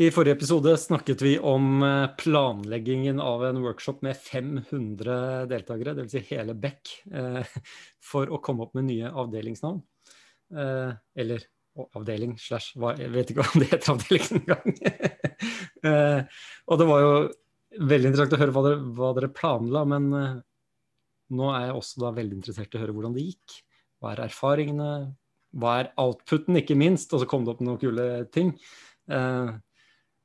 I 0.00 0.06
forrige 0.08 0.38
episode 0.38 0.72
snakket 0.80 1.20
vi 1.20 1.34
om 1.38 1.82
eh, 1.84 2.06
planleggingen 2.16 3.18
av 3.20 3.42
en 3.44 3.58
workshop 3.60 3.98
med 4.02 4.16
500 4.16 5.46
deltakere, 5.50 5.92
dvs. 5.98 6.12
Si 6.14 6.22
hele 6.30 6.54
Beck, 6.56 6.94
eh, 7.12 7.56
for 8.10 8.30
å 8.32 8.38
komme 8.40 8.64
opp 8.64 8.78
med 8.78 8.86
nye 8.88 9.10
avdelingsnavn. 9.10 9.82
Eh, 10.56 10.94
eller 11.20 11.44
avdeling 11.96 12.38
slash 12.40 12.72
Jeg 12.96 13.10
vet 13.12 13.32
ikke 13.32 13.44
om 13.50 13.60
det 13.60 13.68
heter 13.68 13.92
avdelingen 13.92 14.40
engang. 14.40 14.78
og 16.72 16.80
det 16.80 16.86
var 16.88 17.02
jo 17.02 17.12
veldig 17.92 18.10
interessant 18.10 18.36
å 18.36 18.40
høre 18.40 18.54
hva 18.56 18.62
dere, 18.64 18.78
hva 18.96 19.10
dere 19.18 19.30
planla, 19.36 19.82
men 19.92 20.06
nå 21.32 21.50
er 21.52 21.66
jeg 21.66 21.76
også 21.76 22.00
da 22.04 22.14
veldig 22.16 22.38
interessert 22.38 22.72
i 22.72 22.80
å 22.80 22.82
høre 22.86 22.94
hvordan 22.96 23.16
det 23.16 23.26
gikk. 23.26 23.58
Hva 24.00 24.14
er 24.14 24.24
erfaringene? 24.24 24.88
Hva 25.52 25.76
er 25.82 25.92
outputen, 26.00 26.56
ikke 26.60 26.78
minst? 26.80 27.12
Og 27.12 27.20
så 27.20 27.28
kom 27.28 27.44
det 27.44 27.52
opp 27.54 27.62
noen 27.64 27.80
kule 27.80 28.08
ting. 28.32 28.54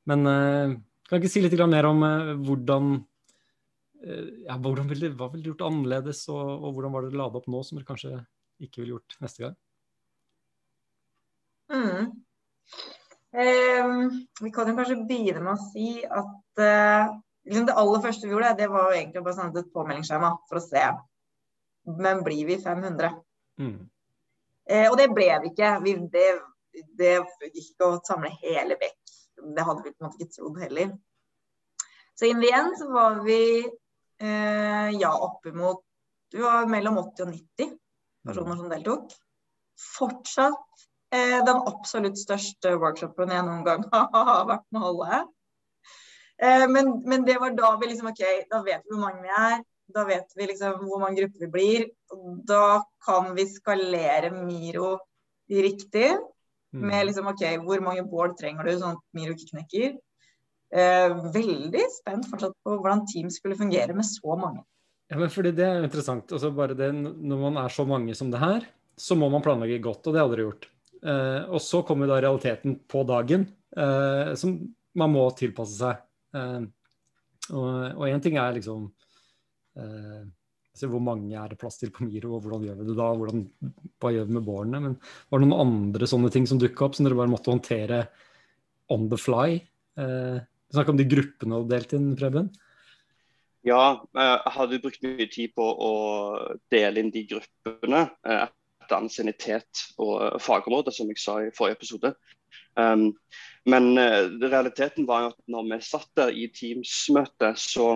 Men 0.08 0.24
uh, 0.28 0.76
kan 1.10 1.20
ikke 1.20 1.32
si 1.32 1.44
litt 1.44 1.56
mer 1.68 1.88
om 1.90 2.04
uh, 2.06 2.34
hvordan 2.48 2.94
uh, 2.98 4.28
ja, 4.48 4.56
hvordan 4.56 4.90
ville, 4.92 5.12
Hva 5.20 5.30
ville 5.32 5.44
du 5.44 5.52
gjort 5.52 5.68
annerledes, 5.68 6.24
og, 6.32 6.44
og 6.62 6.78
hvordan 6.78 6.96
var 6.96 7.08
det 7.08 7.18
lada 7.20 7.42
opp 7.42 7.50
nå 7.52 7.64
som 7.66 7.80
dere 7.80 7.90
kanskje 7.90 8.14
ikke 8.64 8.82
ville 8.82 8.96
gjort 8.96 9.18
neste 9.24 9.44
gang? 9.46 9.58
Mm. 11.68 12.14
Um, 13.38 14.06
vi 14.40 14.52
kan 14.56 14.70
jo 14.72 14.78
kanskje 14.78 15.02
begynne 15.10 15.44
med 15.44 15.58
å 15.58 15.66
si 15.68 16.00
at 16.06 16.62
liksom 17.48 17.68
det 17.68 17.76
aller 17.78 18.02
første 18.02 18.26
vi 18.26 18.34
gjorde, 18.34 18.56
det 18.58 18.70
var 18.72 18.88
jo 18.88 18.96
egentlig 18.96 19.22
å 19.22 19.26
bare 19.26 19.38
sende 19.38 19.62
et 19.62 19.74
påmeldingsskjema 19.76 20.32
for 20.48 20.62
å 20.62 20.64
se. 20.64 20.86
Men 22.00 22.24
blir 22.24 22.48
vi 22.48 22.58
500? 22.64 23.12
Mm. 23.58 23.78
og 24.92 24.96
det 25.00 25.08
ble 25.10 25.28
vi 25.44 25.52
ikke. 25.52 25.70
Vi, 25.84 25.94
det, 26.14 26.26
det 27.00 27.14
gikk 27.50 27.60
ikke 27.64 27.88
å 27.88 28.00
samle 28.08 28.32
hele 28.42 28.78
Bekk 28.80 29.07
det 29.56 29.66
hadde 29.66 29.84
vi 29.86 29.94
på 29.94 30.02
en 30.02 30.08
måte 30.08 30.22
ikke 30.22 30.36
trodd 30.36 30.60
heller. 30.62 30.96
Så 32.18 32.26
in 32.26 32.42
the 32.42 32.52
end 32.54 32.78
så 32.80 32.90
var 32.92 33.20
vi 33.26 33.42
eh, 34.22 34.90
ja 34.98 35.12
oppimot 35.14 35.84
Vi 36.34 36.42
var 36.42 36.66
mellom 36.68 36.98
80 36.98 37.24
og 37.24 37.34
90 37.34 37.74
personer 38.28 38.60
som 38.60 38.72
deltok. 38.72 39.14
Fortsatt 39.78 40.88
eh, 41.14 41.38
den 41.46 41.62
absolutt 41.70 42.20
største 42.20 42.74
workshopen 42.82 43.32
jeg 43.32 43.46
noen 43.48 43.64
gang 43.68 43.86
har 43.94 44.48
vært 44.50 44.66
med 44.74 44.82
å 44.82 44.90
holde. 44.90 45.22
Eh, 46.42 46.66
men, 46.70 46.92
men, 47.06 47.26
det 47.26 47.38
var 47.42 47.56
da 47.58 47.72
vi 47.80 47.94
liksom 47.94 48.12
OK, 48.12 48.24
da 48.52 48.62
vet 48.66 48.84
vi 48.84 48.96
hvor 48.96 49.06
mange 49.06 49.24
vi 49.24 49.34
er. 49.38 49.62
Da 49.96 50.04
vet 50.10 50.34
vi 50.36 50.50
liksom 50.50 50.82
hvor 50.84 51.00
mange 51.00 51.22
grupper 51.22 51.46
vi 51.46 51.52
blir. 51.54 51.86
Da 52.50 52.82
kan 53.06 53.32
vi 53.38 53.48
skalere 53.54 54.34
Miro 54.36 54.98
riktig. 55.48 56.18
Mm. 56.76 56.88
Med 56.90 57.06
liksom 57.08 57.30
OK, 57.32 57.44
hvor 57.64 57.84
mange 57.84 58.04
bål 58.08 58.34
trenger 58.40 58.68
du, 58.68 58.74
sånn 58.76 58.98
at 58.98 59.04
Miro 59.16 59.36
ikke 59.36 59.52
knekker. 59.54 59.94
Eh, 60.76 61.14
veldig 61.32 61.84
spent 61.94 62.28
fortsatt 62.28 62.56
på 62.66 62.74
hvordan 62.76 63.06
team 63.08 63.30
skulle 63.32 63.56
fungere 63.60 63.96
med 63.96 64.08
så 64.08 64.36
mange. 64.40 64.66
Ja, 65.08 65.20
men 65.20 65.32
fordi 65.32 65.54
Det 65.56 65.64
er 65.64 65.84
interessant. 65.84 66.32
Altså 66.32 66.52
bare 66.52 66.76
det, 66.76 66.92
Når 66.94 67.38
man 67.40 67.58
er 67.64 67.70
så 67.70 67.86
mange 67.88 68.16
som 68.16 68.32
det 68.32 68.40
her, 68.40 68.66
så 68.98 69.16
må 69.16 69.30
man 69.30 69.42
planlegge 69.42 69.80
godt, 69.82 70.08
og 70.08 70.14
det 70.14 70.20
har 70.20 70.30
dere 70.34 70.48
gjort. 70.50 70.68
Eh, 71.04 71.44
og 71.48 71.62
så 71.62 71.84
kommer 71.86 72.10
da 72.10 72.20
realiteten 72.20 72.80
på 72.90 73.04
dagen, 73.08 73.48
eh, 73.78 74.34
som 74.36 74.58
man 74.98 75.14
må 75.14 75.30
tilpasse 75.38 75.78
seg. 75.78 76.02
Eh, 76.36 76.66
og 77.54 78.04
én 78.10 78.22
ting 78.22 78.36
er 78.36 78.58
liksom 78.58 78.90
eh, 80.78 80.86
altså 80.86 80.92
Hvor 80.94 81.02
mange 81.04 81.34
er 81.34 81.50
det 81.50 81.60
plass 81.60 81.80
til 81.80 81.92
på 81.92 82.06
Miro, 82.06 82.36
og 82.36 82.44
hvordan 82.46 82.66
gjør 82.68 82.78
vi 82.78 82.86
det 82.88 82.98
da? 82.98 83.08
Hvordan, 83.18 83.48
hva 84.00 84.12
gjør 84.14 84.28
vi 84.28 84.38
med 84.38 84.46
bårene? 84.46 84.82
Men 84.84 85.00
var 85.30 85.42
det 85.42 85.48
noen 85.48 85.66
andre 85.66 86.08
sånne 86.08 86.32
ting 86.34 86.46
som 86.48 86.60
dukka 86.62 86.86
opp, 86.86 86.96
som 86.96 87.08
dere 87.08 87.18
bare 87.18 87.32
måtte 87.32 87.52
håndtere 87.52 88.06
on 88.94 89.10
the 89.10 89.18
fly? 89.18 89.58
Eh, 89.98 90.38
Snakk 90.68 90.90
om 90.92 90.98
de 91.00 91.08
gruppene 91.08 91.62
du 91.64 91.70
delte 91.72 91.96
inn, 91.96 92.12
Preben. 92.20 92.50
Ja, 93.64 94.04
jeg 94.16 94.52
hadde 94.52 94.80
brukt 94.84 95.04
mye 95.04 95.28
tid 95.32 95.54
på 95.56 95.64
å 95.64 95.92
dele 96.72 97.00
inn 97.00 97.12
de 97.12 97.24
gruppene 97.28 98.04
eh, 98.28 98.44
etter 98.84 98.98
ansiennitet 99.00 99.86
og 100.00 100.42
fagområde, 100.44 100.92
som 100.92 101.08
jeg 101.12 101.24
sa 101.24 101.40
i 101.40 101.54
forrige 101.56 101.80
episode. 101.80 102.14
Um, 102.78 103.10
men 103.68 103.98
realiteten 103.98 105.08
var 105.08 105.24
jo 105.24 105.32
at 105.32 105.40
når 105.52 105.66
vi 105.72 105.80
satt 105.88 106.12
der 106.20 106.36
i 106.36 106.46
Teams-møte, 106.54 107.50
så 107.60 107.88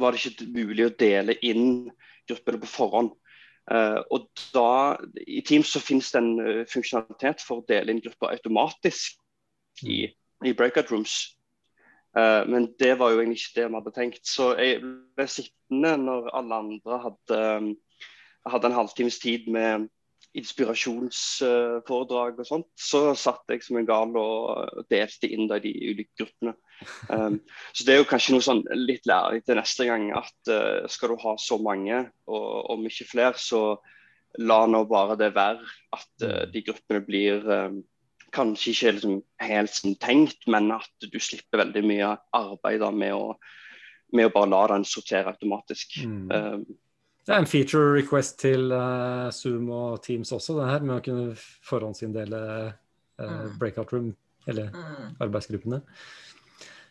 var 0.00 0.14
det 0.14 0.24
ikke 0.24 0.48
mulig 0.54 0.88
å 0.88 0.96
dele 0.98 1.36
inn 1.44 1.92
gruppene 2.28 2.60
på 2.62 2.70
forhånd. 2.70 3.12
Uh, 3.64 4.02
og 4.12 4.26
da, 4.52 4.96
I 5.24 5.40
Teams 5.46 5.70
så 5.72 5.80
finnes 5.80 6.10
det 6.12 6.20
en 6.20 6.34
uh, 6.36 6.64
funksjonalitet 6.68 7.40
for 7.44 7.62
å 7.62 7.66
dele 7.68 7.94
inn 7.94 8.02
grupper 8.04 8.34
automatisk 8.34 9.16
i, 9.88 10.04
i 10.44 10.52
breakout 10.56 10.92
rooms. 10.92 11.16
Uh, 12.14 12.44
men 12.50 12.68
det 12.78 12.92
var 13.00 13.14
jo 13.14 13.22
egentlig 13.22 13.40
ikke 13.40 13.62
det 13.62 13.70
vi 13.70 13.78
hadde 13.78 13.94
tenkt. 13.96 14.22
Så 14.28 14.52
jeg 14.60 14.82
ble 14.84 15.28
sittende 15.30 15.96
når 16.02 16.28
alle 16.36 16.60
andre 16.66 17.00
hadde, 17.06 17.40
hadde 18.52 18.70
en 18.70 18.80
halvtimes 18.82 19.18
tid 19.22 19.48
med 19.52 19.88
inspirasjonsforedrag 20.34 22.40
og 22.42 22.48
sånt, 22.48 22.66
så 22.74 23.14
satt 23.18 23.50
jeg 23.50 23.62
som 23.62 23.76
en 23.78 23.86
gal 23.86 24.16
og 24.18 24.84
delte 24.90 25.28
inn 25.30 25.46
de 25.50 25.58
ulike 25.62 26.10
gruppene. 26.18 26.54
Um, 27.08 27.38
så 27.72 27.86
det 27.86 27.94
er 27.94 28.00
jo 28.00 28.08
kanskje 28.08 28.34
noe 28.34 28.44
sånn 28.44 28.62
litt 28.76 29.06
lærerig 29.08 29.44
til 29.46 29.58
neste 29.58 29.86
gang 29.88 30.08
at 30.16 30.52
uh, 30.52 30.84
skal 30.90 31.14
du 31.14 31.18
ha 31.22 31.34
så 31.40 31.58
mange, 31.62 32.04
og 32.28 32.70
om 32.74 32.86
ikke 32.88 33.08
flere, 33.08 33.40
så 33.40 33.78
la 34.42 34.64
nå 34.66 34.82
bare 34.90 35.16
det 35.20 35.30
være 35.36 35.62
at 35.94 36.26
uh, 36.26 36.44
de 36.50 36.64
gruppene 36.66 37.02
blir 37.06 37.44
um, 37.46 37.82
kanskje 38.34 38.72
ikke 38.74 38.94
liksom 38.96 39.18
helt 39.46 39.74
som 39.74 39.98
tenkt, 40.02 40.46
men 40.50 40.72
at 40.74 41.06
du 41.10 41.18
slipper 41.22 41.62
veldig 41.62 41.84
mye 41.86 42.14
arbeid 42.34 42.82
med 42.96 43.14
å, 43.14 43.36
med 44.14 44.28
å 44.28 44.34
bare 44.34 44.50
la 44.50 44.64
den 44.74 44.88
sortere 44.88 45.30
automatisk. 45.32 46.00
Mm. 46.02 46.24
Um, 46.32 46.64
det 47.24 47.32
er 47.32 47.40
en 47.40 47.48
feature 47.48 47.94
request 47.94 48.36
til 48.42 48.72
uh, 48.74 49.30
Zoom 49.32 49.70
og 49.72 50.02
Teams 50.04 50.32
også, 50.34 50.58
det 50.58 50.68
her 50.68 50.84
med 50.84 50.98
å 50.98 51.04
kunne 51.04 51.38
forhåndsinndele 51.64 52.42
uh, 52.68 53.46
breakout 53.60 53.94
room, 53.94 54.10
eller 54.50 54.74
mm. 54.74 55.14
arbeidsgruppene. 55.24 55.80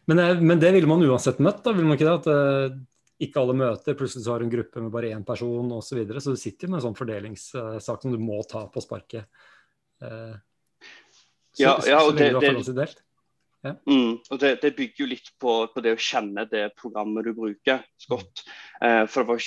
Men, 0.09 0.19
uh, 0.19 0.41
men, 0.41 0.59
det 0.61 0.73
ville 0.75 0.89
man 0.89 1.03
uansett 1.05 1.39
møtt, 1.43 1.63
da, 1.65 1.75
vil 1.75 1.87
man 1.87 1.97
ikke 1.97 2.09
det? 2.09 2.17
At 2.21 2.27
uh, 2.31 2.77
ikke 3.23 3.39
alle 3.39 3.55
møter, 3.55 3.97
plutselig 3.99 4.25
så 4.25 4.33
har 4.33 4.43
du 4.43 4.49
en 4.49 4.53
gruppe 4.53 4.83
med 4.83 4.91
bare 4.93 5.13
én 5.15 5.23
person 5.27 5.71
osv. 5.77 5.87
Så, 5.87 5.99
videre, 5.99 6.23
så 6.23 6.33
du 6.33 6.41
sitter 6.41 6.71
med 6.71 6.81
en 6.81 6.87
sånn 6.89 6.97
fordelingssak 6.97 8.03
som 8.03 8.11
du 8.11 8.19
må 8.19 8.41
ta 8.49 8.65
på 8.73 8.83
sparket. 8.83 9.29
Så, 11.53 11.61
ja, 11.61 11.77
ja, 11.85 11.99
og 12.01 12.17
det, 12.17 12.31
det, 12.41 12.87
ja. 13.63 13.75
Mm, 13.87 14.17
og 14.17 14.39
det, 14.41 14.57
det, 14.63 14.73
bygger 14.75 15.05
jo 15.05 15.09
litt 15.13 15.29
på, 15.39 15.51
på, 15.71 15.83
det 15.85 15.93
å 15.95 16.01
kjenne 16.01 16.43
det 16.51 16.65
programmet 16.79 17.27
du 17.27 17.31
bruker 17.37 17.85
godt. 18.11 18.43
Uh, 18.83 19.05
for 19.07 19.23
det 19.23 19.29
var 19.29 19.45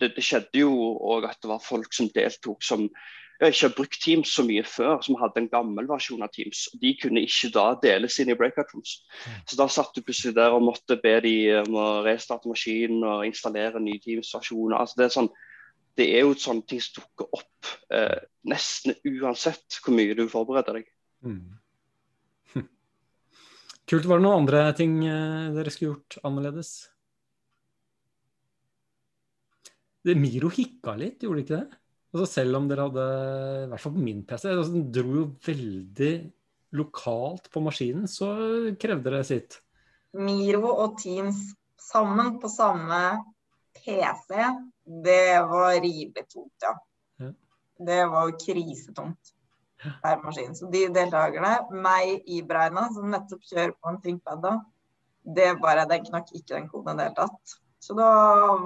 det, 0.00 0.08
det, 0.16 0.24
skjedde 0.24 0.62
jo 0.64 0.72
òg 1.12 1.28
at 1.30 1.38
det 1.42 1.50
var 1.52 1.62
folk 1.62 1.94
som 1.94 2.10
deltok 2.14 2.64
som 2.66 2.88
ikke 3.50 3.64
har 3.64 3.70
ikke 3.70 3.76
brukt 3.80 3.98
Teams 4.02 4.32
så 4.36 4.44
mye 4.46 4.62
før, 4.66 5.00
som 5.02 5.16
hadde 5.18 5.40
en 5.42 5.48
gammel 5.50 5.88
versjon 5.90 6.22
av 6.22 6.30
Teams. 6.34 6.66
og 6.72 6.82
De 6.82 6.92
kunne 7.00 7.22
ikke 7.26 7.50
da 7.54 7.64
deles 7.82 8.18
inn 8.22 8.30
i 8.30 8.36
breakout 8.38 8.70
rooms. 8.74 8.98
Mm. 9.24 9.40
Så 9.50 9.58
da 9.58 9.66
satt 9.72 9.96
du 9.96 10.02
plutselig 10.04 10.36
der 10.36 10.54
og 10.54 10.62
måtte 10.66 10.98
be 11.02 11.14
de 11.24 11.34
om 11.62 11.78
å 11.80 11.86
restarte 12.06 12.50
maskinen 12.50 13.02
og 13.02 13.24
installere 13.26 13.82
ny 13.82 13.96
Teams-versjon. 14.04 14.76
Altså 14.78 15.00
det, 15.00 15.08
er 15.08 15.16
sånn, 15.16 15.30
det 15.98 16.08
er 16.18 16.26
jo 16.26 16.36
sånne 16.38 16.68
ting 16.70 16.84
som 16.84 17.00
dukker 17.00 17.40
opp 17.40 17.72
eh, 17.94 18.22
nesten 18.52 18.94
uansett 19.10 19.80
hvor 19.82 19.98
mye 19.98 20.14
du 20.18 20.24
forbereder 20.30 20.78
deg. 20.78 20.88
Mm. 21.26 21.42
Kult. 23.90 24.06
Var 24.06 24.22
det 24.22 24.28
noen 24.28 24.44
andre 24.44 24.64
ting 24.78 25.00
eh, 25.02 25.52
dere 25.56 25.74
skulle 25.74 25.96
gjort 25.96 26.20
annerledes? 26.22 26.76
det, 30.06 30.16
Miro 30.18 30.50
hikka 30.52 30.96
litt, 30.98 31.22
gjorde 31.22 31.40
det 31.40 31.46
ikke 31.46 31.60
det? 31.60 31.81
Altså 32.12 32.28
selv 32.28 32.58
om 32.58 32.68
dere 32.68 32.86
hadde, 32.88 33.08
i 33.64 33.68
hvert 33.72 33.82
fall 33.82 33.94
på 33.94 34.04
min 34.04 34.22
PC, 34.28 34.50
altså 34.52 34.74
den 34.74 34.88
dro 34.92 35.14
jo 35.16 35.26
veldig 35.46 36.12
lokalt 36.76 37.48
på 37.52 37.62
maskinen, 37.64 38.08
så 38.08 38.28
krevde 38.80 39.12
det 39.14 39.22
sitt. 39.28 39.58
Miro 40.12 40.74
og 40.74 40.98
Teams 41.00 41.40
sammen 41.80 42.36
på 42.40 42.50
samme 42.52 43.00
PC, 43.78 44.34
det 44.84 45.40
var 45.48 45.78
rimelig 45.80 46.26
tungt, 46.28 46.66
ja. 46.66 46.74
ja. 47.24 47.30
Det 47.80 48.02
var 48.12 48.34
krisetungt 48.40 49.32
per 50.02 50.20
maskin. 50.22 50.54
Så 50.54 50.68
de 50.72 50.86
deltakerne, 50.94 51.54
meg 51.72 52.28
iberegna, 52.30 52.86
som 52.94 53.10
nettopp 53.10 53.42
kjører 53.48 53.74
på 53.74 53.90
en 53.90 54.00
ThinkPad 54.04 54.44
da, 54.44 54.54
det 55.22 55.52
bare, 55.62 55.86
den 55.90 56.04
knakk 56.06 56.32
ikke 56.34 56.54
den 56.54 56.68
koden 56.70 56.96
i 56.96 57.00
det 57.00 57.08
hele 57.08 57.18
tatt. 57.24 57.56
Så 57.82 57.96
da 57.98 58.08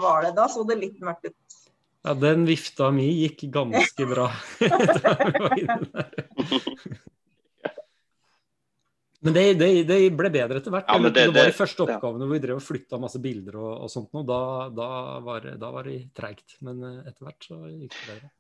var 0.01 0.25
det 0.25 0.35
Da 0.37 0.49
så 0.53 0.65
det 0.69 0.79
litt 0.81 1.01
mørkt 1.05 1.29
ut. 1.31 1.59
Ja, 2.07 2.15
den 2.15 2.45
vifta 2.47 2.93
mi 2.95 3.09
gikk 3.11 3.41
ganske 3.51 4.07
bra. 4.07 4.29
Men 9.27 9.35
det, 9.35 9.55
det, 9.59 9.71
det, 9.89 9.97
ble 10.15 10.31
bedre 10.31 10.61
etter 10.61 10.71
hvert. 10.71 10.87
Ja, 10.87 11.01
det, 11.03 11.11
det, 11.17 11.25
var 11.35 11.51
de 11.51 11.57
første 11.57 11.83
oppgavene 11.83 12.23
ja. 12.23 12.29
hvor 12.29 12.37
vi 12.37 12.43
drev 12.45 12.61
og 12.61 12.63
flytta 12.63 13.01
masse 13.03 13.19
bilder 13.25 13.59
og, 13.59 13.73
og 13.83 13.91
sånt 13.91 14.13
noe. 14.15 14.23
Da, 14.29 14.39
da, 14.71 14.89
var, 15.27 15.49
da 15.59 15.71
var 15.75 15.91
det 15.91 15.97
treigt. 16.15 16.61
Men 16.63 16.79
eh, 16.87 17.01
etter 17.11 17.27
hvert 17.27 17.49
så 17.49 17.59
gikk 17.73 17.97
det 17.97 18.07
bedre. 18.13 18.31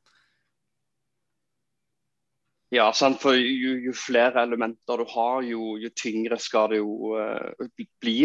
Ja, 2.74 2.86
sant? 2.92 3.20
for 3.22 3.36
jo, 3.38 3.76
jo, 3.78 3.92
flere 3.94 4.42
elementer 4.42 4.98
du 4.98 5.06
har, 5.12 5.42
jo, 5.46 5.76
jo 5.78 5.90
tyngre 5.94 6.38
skal 6.42 6.72
det 6.72 6.80
jo 6.80 7.12
uh, 7.14 7.68
bli 8.02 8.16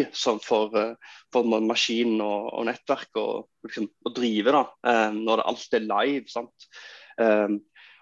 for, 0.42 0.74
uh, 0.74 1.18
for 1.34 1.46
maskin 1.62 2.16
og, 2.18 2.48
og, 2.50 2.66
nettverk 2.66 3.22
å, 3.22 3.26
liksom, 3.68 3.92
drive 4.16 4.56
da, 4.56 4.64
uh, 4.88 5.12
når 5.14 5.44
det 5.44 5.48
alt 5.52 5.78
er 5.78 5.86
live. 5.86 6.46
Um, 7.22 7.60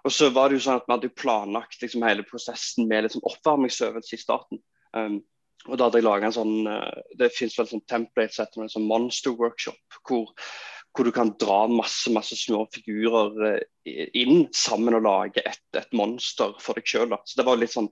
og 0.08 0.16
så 0.16 0.30
var 0.32 0.48
det 0.48 0.62
jo 0.62 0.64
sånn 0.64 0.80
at 0.80 0.88
Vi 0.88 0.96
hadde 0.96 1.12
planlagt 1.20 1.84
liksom, 1.84 2.08
hele 2.08 2.24
prosessen 2.24 2.88
med 2.88 3.10
liksom, 3.10 3.26
oppvarmingsøvelse 3.28 4.16
i 4.16 4.24
starten. 4.24 4.64
Um, 4.96 5.20
og 5.68 5.76
da 5.76 5.90
hadde 5.90 6.00
jeg 6.00 6.08
laget 6.08 6.30
en 6.30 6.38
sånn, 6.38 6.68
Det 7.20 7.34
finnes 7.36 7.58
vel 7.60 7.68
sånn 7.68 7.84
template 7.84 8.32
sett 8.32 8.56
en 8.56 8.72
sånn 8.72 8.88
monster 8.88 9.36
workshop. 9.36 10.00
hvor 10.08 10.32
hvor 11.00 11.08
du 11.08 11.16
kan 11.16 11.32
dra 11.40 11.62
masse 11.72 12.12
masse 12.12 12.36
små 12.36 12.66
figurer 12.74 13.62
eh, 13.88 14.10
inn 14.20 14.50
sammen 14.56 14.98
og 14.98 15.06
lage 15.06 15.44
et, 15.48 15.64
et 15.80 15.96
monster 15.96 16.58
for 16.60 16.76
deg 16.76 16.90
sjøl. 16.92 17.16
Det 17.16 17.46
var 17.48 17.60
litt 17.62 17.72
sånn, 17.72 17.88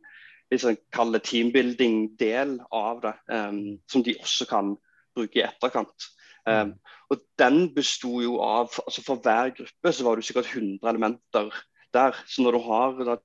litt 0.52 0.66
sånn 0.66 0.80
kall 0.92 1.16
teambuilding-del 1.16 2.58
av 2.76 3.00
det, 3.06 3.16
um, 3.32 3.62
som 3.88 4.04
de 4.04 4.18
også 4.20 4.50
kan 4.50 4.76
bruke 5.16 5.40
i 5.40 5.46
etterkant. 5.48 6.10
Um, 6.48 6.76
og 7.12 7.24
den 7.40 7.70
besto 7.76 8.20
jo 8.24 8.38
av 8.44 8.72
altså 8.84 9.04
For 9.04 9.24
hver 9.24 9.54
gruppe 9.56 9.92
så 9.96 10.06
var 10.08 10.20
det 10.20 10.28
sikkert 10.28 10.52
100 10.52 10.92
elementer 10.92 11.50
der. 11.96 12.16
Så 12.28 12.44
når 12.44 12.58
du 12.58 12.62
har 12.68 13.20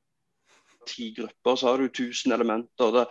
ti 0.86 1.12
grupper, 1.18 1.58
så 1.58 1.72
har 1.72 1.82
du 1.82 1.88
1000 1.90 2.34
elementer. 2.34 2.94
Det, 2.94 3.06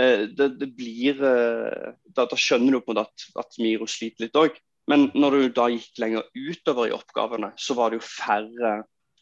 eh, 0.00 0.26
det, 0.28 0.48
det 0.60 0.70
blir 0.76 1.20
eh, 1.24 1.92
da, 2.04 2.26
da, 2.26 2.36
skjønner 2.36 2.76
du 2.76 2.84
på 2.84 2.92
en 2.92 3.00
måte 3.00 3.08
at, 3.08 3.30
at 3.44 3.60
Miro 3.62 3.88
sliter 3.88 4.26
litt 4.26 4.36
òg. 4.40 4.60
Men 4.90 5.08
når 5.14 5.36
du 5.36 5.42
da 5.54 5.68
gikk 5.70 6.00
lenger 6.02 6.26
utover 6.34 6.90
i 6.90 6.94
oppgavene, 6.96 7.52
så 7.60 7.76
var 7.78 7.92
det 7.92 8.00
jo 8.00 8.08
færre 8.08 8.80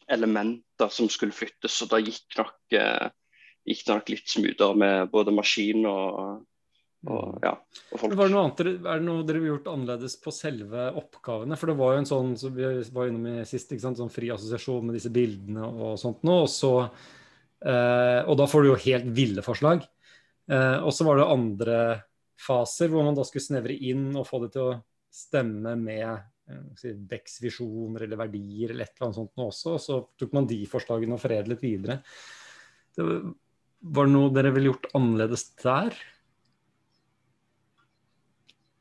elementer 0.09 0.89
som 0.93 1.09
skulle 1.09 1.35
flyttes. 1.35 1.75
så 1.77 1.85
da 1.89 1.99
gikk, 2.01 2.25
nok, 2.39 2.55
eh, 2.73 3.09
gikk 3.69 3.83
det 3.85 3.97
nok 3.97 4.13
litt 4.15 4.31
smoothere 4.31 4.79
med 4.81 5.11
både 5.13 5.35
maskin 5.35 5.85
og, 5.85 6.41
og, 7.05 7.21
mm. 7.27 7.37
ja, 7.45 7.53
og 7.91 8.01
folk. 8.01 8.17
Var 8.17 8.31
det 8.31 8.33
noe 8.33 8.47
annet, 8.47 8.63
er 8.65 8.89
det 8.89 9.05
noe 9.05 9.27
dere 9.27 9.43
har 9.43 9.51
gjort 9.51 9.71
annerledes 9.75 10.17
på 10.23 10.33
selve 10.33 10.89
oppgavene? 11.03 11.59
For 11.59 11.71
det 11.71 11.77
var 11.83 11.93
jo 11.93 12.01
en 12.01 12.11
sånn 12.13 12.33
som 12.41 12.57
vi 12.57 12.73
var 12.97 13.11
innom 13.11 13.29
i 13.29 13.37
sist, 13.49 13.69
ikke 13.69 13.85
sant? 13.85 14.01
sånn 14.01 14.13
fri 14.13 14.33
assosiasjon 14.33 14.89
med 14.89 14.97
disse 14.97 15.13
bildene 15.13 15.69
og 15.69 15.95
sånt 16.01 16.25
nå. 16.27 16.41
Og, 16.47 16.51
så, 16.51 16.73
eh, 17.61 18.19
og 18.25 18.41
da 18.41 18.49
får 18.49 18.65
du 18.65 18.73
jo 18.73 18.83
helt 18.89 19.09
ville 19.21 19.45
forslag. 19.45 19.85
Eh, 20.49 20.77
og 20.81 20.89
så 20.95 21.05
var 21.05 21.21
det 21.21 21.31
andre 21.37 21.79
faser 22.39 22.89
hvor 22.89 23.05
man 23.05 23.17
da 23.17 23.25
skulle 23.27 23.45
snevre 23.45 23.75
inn 23.75 24.09
og 24.17 24.25
få 24.25 24.41
det 24.41 24.55
til 24.55 24.65
å 24.65 24.77
stemme 25.09 25.75
med 25.79 26.05
eh, 26.07 26.63
si, 26.79 26.93
Becks 26.93 27.39
visjoner 27.43 28.05
eller 28.05 28.19
verdier 28.19 28.73
eller 28.73 28.85
et 28.85 28.95
eller 28.95 29.09
annet 29.09 29.19
sånt 29.21 29.35
nå 29.39 29.49
også. 29.49 29.75
Og 29.75 29.83
så 29.83 29.99
tok 30.19 30.37
man 30.37 30.49
de 30.49 30.61
forslagene 30.69 31.17
og 31.17 31.23
foredlet 31.23 31.65
videre. 31.65 31.99
Det 32.95 33.05
var 33.79 34.07
det 34.07 34.13
noe 34.13 34.31
dere 34.35 34.51
ville 34.55 34.73
gjort 34.73 34.89
annerledes 34.97 35.45
der? 35.63 35.95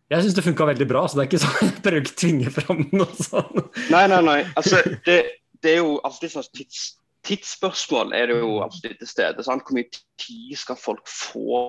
Jeg 0.09 0.25
syns 0.25 0.39
det 0.39 0.45
funka 0.47 0.65
veldig 0.71 0.87
bra, 0.89 1.03
så 1.05 1.19
det 1.19 1.25
er 1.25 1.29
ikke 1.29 1.43
sånn 1.43 1.67
jeg 1.69 1.83
prøver 1.85 2.07
å 2.09 2.15
tvinge 2.23 2.53
fram 2.55 2.79
noe 2.97 3.19
sånt. 3.21 3.77
Nei, 3.93 4.07
nei, 4.09 4.23
nei. 4.25 4.39
Altså, 4.57 4.81
det, 5.05 5.19
det 5.61 5.75
er 5.75 5.83
jo 5.83 5.99
alltid 6.09 6.33
sånn 6.33 6.49
tids, 6.57 6.87
tidsspørsmål 7.29 8.15
er 8.17 8.33
det 8.33 8.39
jo 8.41 8.55
alltid 8.65 8.97
til 9.03 9.11
stede. 9.11 9.45
Sant? 9.45 9.67
Hvor 9.67 9.77
mye 9.77 9.91
tid 9.93 10.57
skal 10.59 10.81
folk 10.81 11.05
få 11.13 11.61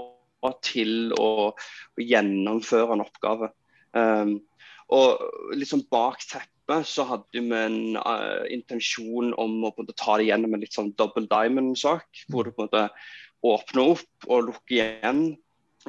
til 0.64 1.12
å, 1.20 1.52
å 1.52 2.00
gjennomføre 2.00 2.96
en 2.96 3.04
oppgave? 3.04 3.52
Um, 3.92 4.38
og 4.90 5.54
liksom 5.58 5.84
bak 5.92 6.24
teppet 6.26 6.88
så 6.90 7.06
hadde 7.10 7.42
vi 7.42 7.54
en 7.56 7.98
uh, 7.98 8.46
intensjon 8.50 9.34
om 9.38 9.62
å 9.66 9.72
ta 9.92 10.18
det 10.18 10.30
gjennom 10.30 10.56
en 10.56 10.64
litt 10.64 10.76
sånn 10.76 10.94
double 10.98 11.28
diamond-sak. 11.30 12.24
Hvor 12.30 12.46
du 12.46 12.54
på 12.54 12.66
en 12.66 12.70
måte 12.70 12.88
åpner 13.46 13.94
opp 13.94 14.28
og 14.28 14.48
lukker 14.50 14.76
igjen 14.76 15.22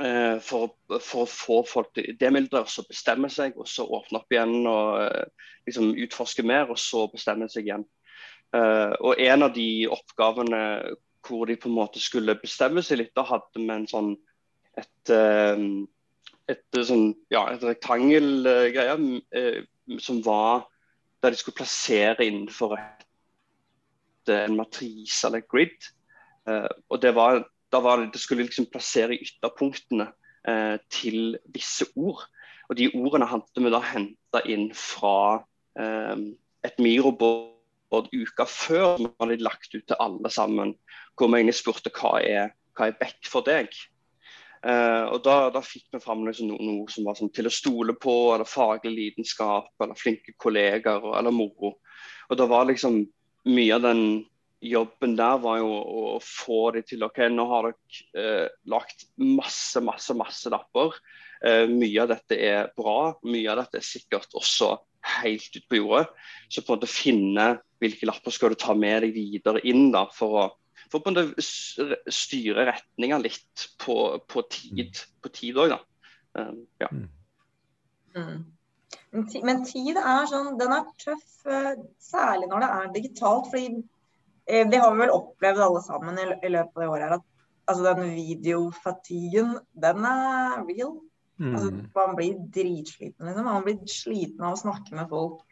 uh, 0.00 0.36
for, 0.44 0.74
for, 0.98 1.24
å 1.24 1.30
få 1.32 1.60
folk 1.68 1.94
til 1.96 2.12
demildre, 2.20 2.64
og 2.64 2.72
så 2.72 2.84
bestemme 2.88 3.32
seg, 3.32 3.56
og 3.56 3.68
så 3.68 3.88
åpne 3.88 4.20
opp 4.20 4.36
igjen 4.36 4.58
og 4.68 5.00
uh, 5.00 5.48
liksom 5.68 5.94
utforske 6.04 6.44
mer, 6.44 6.68
og 6.72 6.80
så 6.80 7.06
bestemme 7.12 7.48
seg 7.52 7.68
igjen. 7.68 7.88
og 8.50 9.20
en 9.22 9.44
av 9.46 9.52
de 9.54 9.86
oppgavene 9.86 10.60
hvor 11.22 11.44
de 11.46 11.54
på 11.60 11.68
en 11.68 11.76
måte 11.76 12.00
skulle 12.02 12.34
bestemme 12.40 12.82
seg 12.82 12.98
litt, 12.98 13.12
da 13.14 13.22
hadde 13.28 13.60
vi 13.60 13.68
en 13.70 13.86
sånn 13.86 14.08
et 14.80 15.12
et, 16.50 16.66
eh, 16.76 16.86
sånn, 16.86 17.12
ja, 17.32 17.46
et 17.52 17.64
rektangelgreie 17.64 18.96
eh, 19.36 19.62
som 20.02 20.20
var 20.26 20.66
der 21.20 21.34
de 21.34 21.40
skulle 21.40 21.60
plassere 21.60 22.26
innenfor 22.26 22.76
et, 22.78 23.06
eh, 24.28 24.44
en 24.46 24.56
matrise 24.58 25.26
eller 25.26 25.44
et 25.44 25.50
grid. 25.50 25.90
Eh, 26.48 26.68
og 26.88 27.02
det, 27.02 27.14
var, 27.14 27.44
var, 27.72 28.04
det 28.06 28.20
skulle 28.20 28.46
liksom 28.46 28.70
plassere 28.72 29.18
ytterpunktene 29.20 30.10
eh, 30.48 30.76
til 30.90 31.38
visse 31.52 31.88
ord. 31.96 32.24
Og 32.70 32.78
de 32.78 32.90
ordene 32.94 33.28
hadde 33.28 33.64
vi 33.64 33.72
da 33.72 33.82
henta 33.82 34.44
inn 34.46 34.70
fra 34.76 35.42
eh, 35.78 36.16
et 36.64 36.78
Mirobord 36.80 38.10
uka 38.14 38.46
før, 38.46 38.96
som 38.96 39.12
hadde 39.20 39.42
lagt 39.42 39.74
ut 39.74 39.84
til 39.84 39.98
alle 39.98 40.30
sammen. 40.30 40.76
Hvor 41.18 41.28
vi 41.28 41.40
egentlig 41.40 41.58
spurte 41.58 41.92
hva 41.92 42.20
er, 42.22 42.54
hva 42.78 42.88
er 42.88 43.00
back 43.00 43.26
for 43.28 43.44
deg? 43.44 43.74
Uh, 44.60 45.08
og 45.14 45.22
Da, 45.24 45.36
da 45.54 45.62
fikk 45.64 45.86
vi 45.94 46.02
fram 46.04 46.26
liksom 46.26 46.50
noe, 46.50 46.60
noe, 46.60 46.88
som 46.92 47.06
var 47.08 47.16
sånn, 47.16 47.32
til 47.32 47.48
å 47.48 47.54
stole 47.54 47.94
på, 47.96 48.16
eller 48.34 48.48
faglig 48.48 48.92
lidenskap, 48.92 49.70
eller 49.80 49.96
flinke 49.96 50.34
kolleger, 50.36 51.06
eller 51.16 51.32
moro. 51.32 51.78
Og 52.28 52.38
da 52.38 52.48
var 52.50 52.68
liksom 52.70 53.06
Mye 53.48 53.72
av 53.72 53.80
den 53.80 54.02
jobben 54.60 55.14
der 55.16 55.38
var 55.40 55.62
jo 55.62 55.70
å, 55.72 56.00
å 56.10 56.18
få 56.20 56.74
de 56.74 56.82
til 56.84 57.06
OK, 57.06 57.22
nå 57.32 57.46
har 57.48 57.70
dere 57.70 58.24
uh, 58.44 58.50
lagt 58.68 59.06
masse, 59.16 59.80
masse, 59.80 60.12
masse 60.12 60.52
lapper. 60.52 60.98
Uh, 61.40 61.64
mye 61.72 62.02
av 62.02 62.10
dette 62.12 62.36
er 62.36 62.68
bra, 62.76 63.14
mye 63.24 63.48
av 63.48 63.62
dette 63.62 63.80
er 63.80 63.86
sikkert 63.86 64.36
også 64.36 64.74
helt 65.22 65.56
ut 65.56 65.68
på 65.72 65.80
jordet. 65.80 66.10
Så 66.52 66.60
på 66.60 66.74
en 66.74 66.82
måte 66.82 66.92
finne 66.92 67.46
hvilke 67.80 68.08
lapper 68.10 68.36
skal 68.36 68.52
du 68.52 68.60
ta 68.60 68.76
med 68.76 69.06
deg 69.06 69.16
videre 69.16 69.64
inn 69.64 69.88
da, 69.94 70.04
for 70.12 70.36
å 70.36 70.46
for 70.90 71.02
på 71.02 71.10
en 71.12 71.18
måte 71.18 72.10
styre 72.10 72.66
retninga 72.70 73.20
litt 73.22 73.66
på, 73.82 73.96
på, 74.26 74.44
tid 74.50 74.98
på 75.22 75.32
tid 75.34 75.60
òg, 75.60 75.74
da. 75.74 75.80
Um, 76.38 76.64
ja. 76.82 76.88
Mm. 76.90 77.08
mm. 78.16 78.40
Men 79.42 79.64
tid 79.66 79.98
er 79.98 80.28
sånn, 80.30 80.54
den 80.58 80.72
er 80.74 80.86
tøff, 81.02 81.30
eh, 81.46 81.74
særlig 82.02 82.46
når 82.50 82.62
det 82.62 82.70
er 82.76 82.92
digitalt. 82.94 83.48
fordi 83.50 83.82
eh, 84.46 84.66
det 84.70 84.78
har 84.82 84.94
vi 84.94 85.02
vel 85.02 85.14
opplevd 85.14 85.62
alle 85.66 85.82
sammen 85.82 86.18
i, 86.18 86.26
i 86.46 86.52
løpet 86.54 86.76
av 86.76 86.82
det 86.82 86.90
året 86.90 87.06
her, 87.06 87.14
at 87.18 87.26
altså, 87.70 87.94
den 87.94 88.14
videofatien, 88.14 89.54
den 89.86 90.10
er 90.10 90.60
real. 90.68 90.96
Mm. 91.40 91.54
Altså, 91.54 91.70
man 91.96 92.16
blir 92.18 92.40
dritsliten. 92.54 93.26
Liksom. 93.26 93.48
Man 93.48 93.66
blir 93.66 93.78
sliten 93.90 94.44
av 94.44 94.54
å 94.54 94.62
snakke 94.62 94.94
med 94.94 95.10
folk 95.10 95.42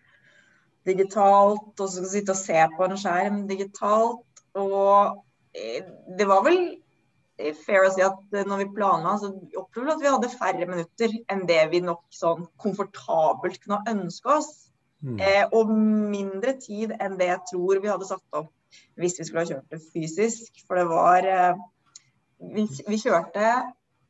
digitalt, 0.89 1.73
og 1.75 1.89
så 1.91 2.05
sitte 2.09 2.35
og 2.35 2.41
se 2.41 2.59
på 2.77 2.87
en 2.87 2.99
skjerm 3.01 3.43
digitalt. 3.51 4.45
Og 4.59 5.19
det 5.53 6.27
var 6.29 6.45
vel 6.47 6.59
fair 7.39 7.87
å 7.87 7.93
si 7.95 8.03
at 8.05 8.35
eh, 8.35 8.47
når 8.47 8.65
vi 8.65 8.73
planla, 8.77 9.17
så 9.21 9.31
opplevde 9.61 9.85
vi 9.85 9.91
at 9.95 10.03
vi 10.03 10.13
hadde 10.15 10.33
færre 10.35 10.69
minutter 10.69 11.15
enn 11.31 11.45
det 11.49 11.61
vi 11.73 11.83
nok 11.85 12.03
sånn 12.15 12.47
komfortabelt 12.61 13.61
kunne 13.63 13.83
ønske 13.91 14.35
oss. 14.39 14.53
Mm. 15.05 15.19
Eh, 15.23 15.45
og 15.55 15.71
mindre 15.71 16.57
tid 16.59 16.97
enn 16.99 17.19
det 17.21 17.31
jeg 17.31 17.45
tror 17.53 17.83
vi 17.83 17.91
hadde 17.93 18.09
satt 18.09 18.39
opp 18.41 18.51
hvis 18.99 19.15
vi 19.21 19.27
skulle 19.27 19.45
ha 19.45 19.51
kjørt 19.53 19.75
det 19.75 19.83
fysisk. 19.93 20.65
For 20.67 20.81
det 20.81 20.89
var 20.91 21.29
eh, 21.29 21.61
vi, 22.57 22.67
vi, 22.67 22.99
kjørte 22.99 23.47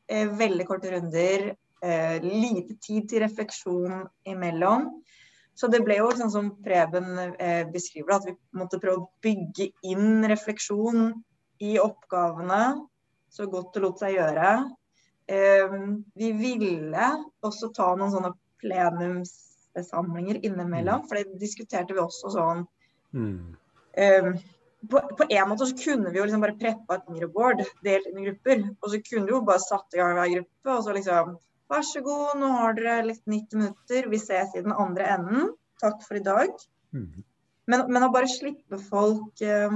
eh, 0.09 0.33
veldig 0.41 0.69
korte 0.69 0.95
runder, 0.95 1.51
eh, 1.85 2.17
lite 2.25 2.79
tid 2.81 3.11
til 3.13 3.25
refleksjon 3.27 4.07
imellom. 4.29 4.91
Så 5.59 5.69
det 5.69 5.83
ble 5.83 5.97
jo 5.99 6.11
sånn 6.15 6.31
som 6.31 6.53
Preben 6.63 7.17
beskriver, 7.73 8.13
at 8.15 8.29
vi 8.29 8.37
måtte 8.55 8.79
prøve 8.79 9.01
å 9.03 9.09
bygge 9.27 9.73
inn 9.91 10.23
refleksjon 10.31 11.09
i 11.65 11.79
oppgavene 11.83 12.63
så 13.31 13.47
godt 13.51 13.75
det 13.75 13.83
lot 13.85 14.01
seg 14.01 14.17
gjøre. 14.17 14.53
Ehm, 15.29 16.05
vi 16.17 16.33
ville 16.33 17.09
også 17.45 17.71
ta 17.77 17.91
noen 17.95 18.13
sånne 18.15 18.33
plenumssamlinger 18.63 20.41
innimellom, 20.41 21.03
mm. 21.03 21.09
for 21.09 21.19
det 21.19 21.41
diskuterte 21.43 21.97
vi 21.97 22.03
også 22.03 22.33
sånn. 22.35 22.65
Mm. 23.13 23.57
Um, 23.99 24.33
på, 24.89 25.03
på, 25.19 25.27
en 25.29 25.51
måte 25.51 25.67
så 25.67 25.77
kunne 25.77 26.13
vi 26.13 26.21
jo 26.21 26.25
liksom 26.25 26.43
bare 26.45 26.57
preppa 26.61 26.99
et 26.99 27.13
mirrorboard, 27.13 27.65
delt 27.85 28.09
inn 28.09 28.23
i 28.23 28.27
grupper. 28.29 28.65
Og 28.79 28.93
så 28.93 29.03
kunne 29.03 29.27
vi 29.27 29.35
jo 29.35 29.45
bare 29.47 29.63
satt 29.65 29.95
i 29.97 30.01
gang 30.01 30.15
hver 30.17 30.33
gruppe 30.37 30.75
og 30.77 30.83
så 30.87 30.97
liksom 30.97 31.37
Vær 31.69 31.83
så 31.85 32.01
god, 32.01 32.39
nå 32.41 32.49
har 32.49 32.77
dere 32.79 32.93
litt 33.05 33.27
90 33.29 33.59
minutter. 33.61 34.07
Vi 34.09 34.17
ses 34.23 34.55
i 34.57 34.63
den 34.65 34.73
andre 34.73 35.05
enden. 35.19 35.51
Takk 35.83 35.99
for 36.01 36.17
i 36.17 36.23
dag. 36.25 36.55
Mm. 36.97 37.25
Men, 37.69 37.83
men, 37.91 38.07
å 38.07 38.09
bare 38.15 38.31
slippe 38.33 38.79
folk 38.81 39.43
eh, 39.45 39.75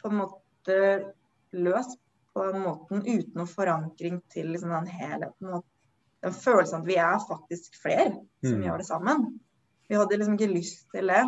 på 0.00 0.08
en 0.08 0.16
måte 0.22 0.39
løs 0.68 1.94
på 2.34 2.46
den 2.46 2.62
måten 2.62 3.04
uten 3.04 3.36
noen 3.38 3.50
forankring 3.50 4.20
til 4.32 4.52
liksom, 4.54 4.72
den 4.74 4.90
helheten. 4.90 5.54
Og 5.54 5.64
den 6.24 6.34
følelsen 6.36 6.82
at 6.82 6.88
vi 6.88 6.98
er 7.00 7.22
faktisk 7.24 7.78
flere 7.82 8.12
som 8.44 8.58
mm. 8.58 8.66
gjør 8.66 8.82
det 8.82 8.88
sammen. 8.88 9.24
Vi 9.90 9.98
hadde 9.98 10.20
liksom 10.20 10.36
ikke 10.38 10.52
lyst 10.52 10.84
til 10.94 11.10
det. 11.10 11.24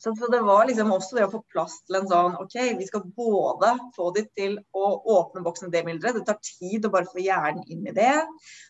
Så, 0.00 0.12
så, 0.18 0.28
det 0.28 0.42
var 0.44 0.66
liksom 0.68 0.90
også 0.92 1.16
det 1.16 1.24
å 1.24 1.32
få 1.32 1.40
plass 1.48 1.78
til 1.86 1.96
en 1.96 2.08
sånn 2.10 2.34
OK, 2.36 2.56
vi 2.76 2.86
skal 2.88 3.06
både 3.16 3.70
få 3.96 4.10
de 4.16 4.26
til 4.36 4.58
å 4.76 4.88
åpne 5.14 5.40
boksen 5.46 5.72
demildre, 5.72 6.12
det 6.12 6.26
tar 6.28 6.36
tid 6.44 6.84
å 6.84 6.90
bare 6.92 7.08
få 7.08 7.22
hjernen 7.24 7.64
inn 7.72 7.86
i 7.88 7.94
det. 7.96 8.18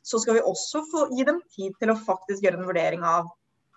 Så 0.06 0.20
skal 0.22 0.38
vi 0.38 0.44
også 0.46 0.84
få, 0.92 1.08
gi 1.10 1.26
dem 1.26 1.40
tid 1.56 1.74
til 1.80 1.90
å 1.90 1.98
faktisk 1.98 2.44
gjøre 2.44 2.60
en 2.60 2.68
vurdering 2.68 3.02
av 3.08 3.32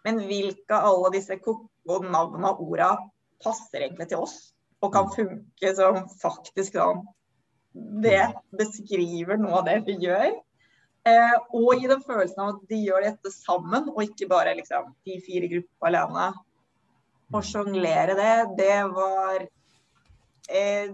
men 0.05 0.21
hvilke 0.23 0.71
av 0.71 0.85
alle 0.87 1.09
disse 1.17 1.35
koko 1.43 1.97
navnene 2.05 2.53
og 2.53 2.61
orda 2.63 2.93
passer 3.43 3.83
egentlig 3.83 4.07
til 4.11 4.21
oss 4.23 4.37
og 4.83 4.91
kan 4.93 5.07
funke 5.13 5.71
som 5.77 6.03
faktisk 6.21 6.77
sånn 6.77 7.05
Det 8.03 8.33
beskriver 8.57 9.37
noe 9.37 9.59
av 9.59 9.65
det 9.67 9.77
vi 9.85 9.97
gjør. 10.01 10.31
Eh, 11.07 11.35
og 11.55 11.77
gi 11.77 11.89
dem 11.89 12.01
følelsen 12.03 12.41
av 12.41 12.55
at 12.55 12.71
de 12.71 12.79
gjør 12.81 13.05
dette 13.05 13.31
sammen, 13.31 13.91
og 13.93 14.01
ikke 14.03 14.27
bare 14.31 14.55
liksom, 14.57 14.89
de 15.05 15.19
fire 15.23 15.49
grupper 15.51 15.89
alene 15.91 16.31
å 17.35 17.43
sjonglere 17.43 18.15
det, 18.17 18.33
det 18.57 18.75
var 18.95 19.43
eh, 20.49 20.89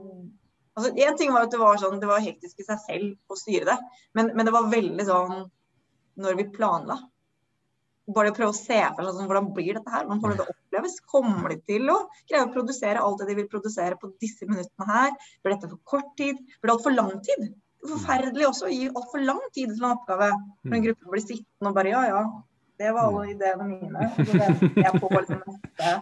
altså 0.74 0.92
Én 0.98 1.18
ting 1.18 1.34
var 1.34 1.46
at 1.46 1.54
det 1.54 1.62
var 1.62 1.80
sånn, 1.82 2.00
det 2.02 2.10
var 2.10 2.24
hektisk 2.26 2.62
i 2.62 2.68
seg 2.68 2.82
selv 2.84 3.32
å 3.32 3.38
styre 3.38 3.68
det, 3.70 3.78
men, 4.18 4.32
men 4.34 4.50
det 4.50 4.56
var 4.56 4.72
veldig 4.72 5.06
sånn 5.08 5.44
når 6.24 6.40
vi 6.40 6.50
planla. 6.56 7.00
Bare 8.12 8.34
prøve 8.36 8.52
å 8.52 8.58
se 8.58 8.78
for 8.96 9.06
seg 9.06 9.16
sånn, 9.16 9.28
hvordan 9.30 9.52
blir 9.56 9.78
dette 9.78 9.92
her? 9.94 10.04
Hvordan 10.04 10.22
får 10.24 10.34
det 10.34 10.46
oppleves? 10.52 10.96
Kommer 11.08 11.54
de 11.54 11.60
til 11.72 11.92
å 11.94 11.98
greie 12.30 12.44
å 12.44 12.50
produsere 12.52 13.04
alt 13.04 13.22
det 13.22 13.30
de 13.30 13.38
vil 13.38 13.52
produsere 13.52 14.00
på 14.00 14.10
disse 14.24 14.48
minuttene 14.50 14.88
her? 14.90 15.14
Blir 15.44 15.56
dette 15.56 15.70
for 15.72 15.84
kort 15.88 16.10
tid? 16.20 16.42
Blir 16.60 16.72
det 16.72 16.76
altfor 16.76 16.98
lang 16.98 17.14
tid? 17.24 17.46
Er 17.84 17.94
forferdelig 17.94 18.50
også 18.50 18.68
å 18.68 18.74
gi 18.74 18.90
altfor 18.90 19.24
lang 19.24 19.40
tid 19.56 19.72
til 19.72 19.86
en 19.86 19.94
oppgave. 19.94 20.34
For 20.66 20.76
en 20.76 20.84
gruppe 20.88 21.14
blir 21.16 21.24
sittende 21.24 21.72
og 21.72 21.80
bare 21.80 21.94
ja, 21.96 22.04
ja, 22.12 22.26
det 22.84 22.92
var 22.92 23.08
alle 23.08 23.32
ideene 23.32 23.70
mine. 23.70 24.12
Så 24.20 24.28
det 24.34 24.84
jeg 24.84 25.00
på 25.00 25.14
liksom 25.16 25.42
neste 25.48 25.96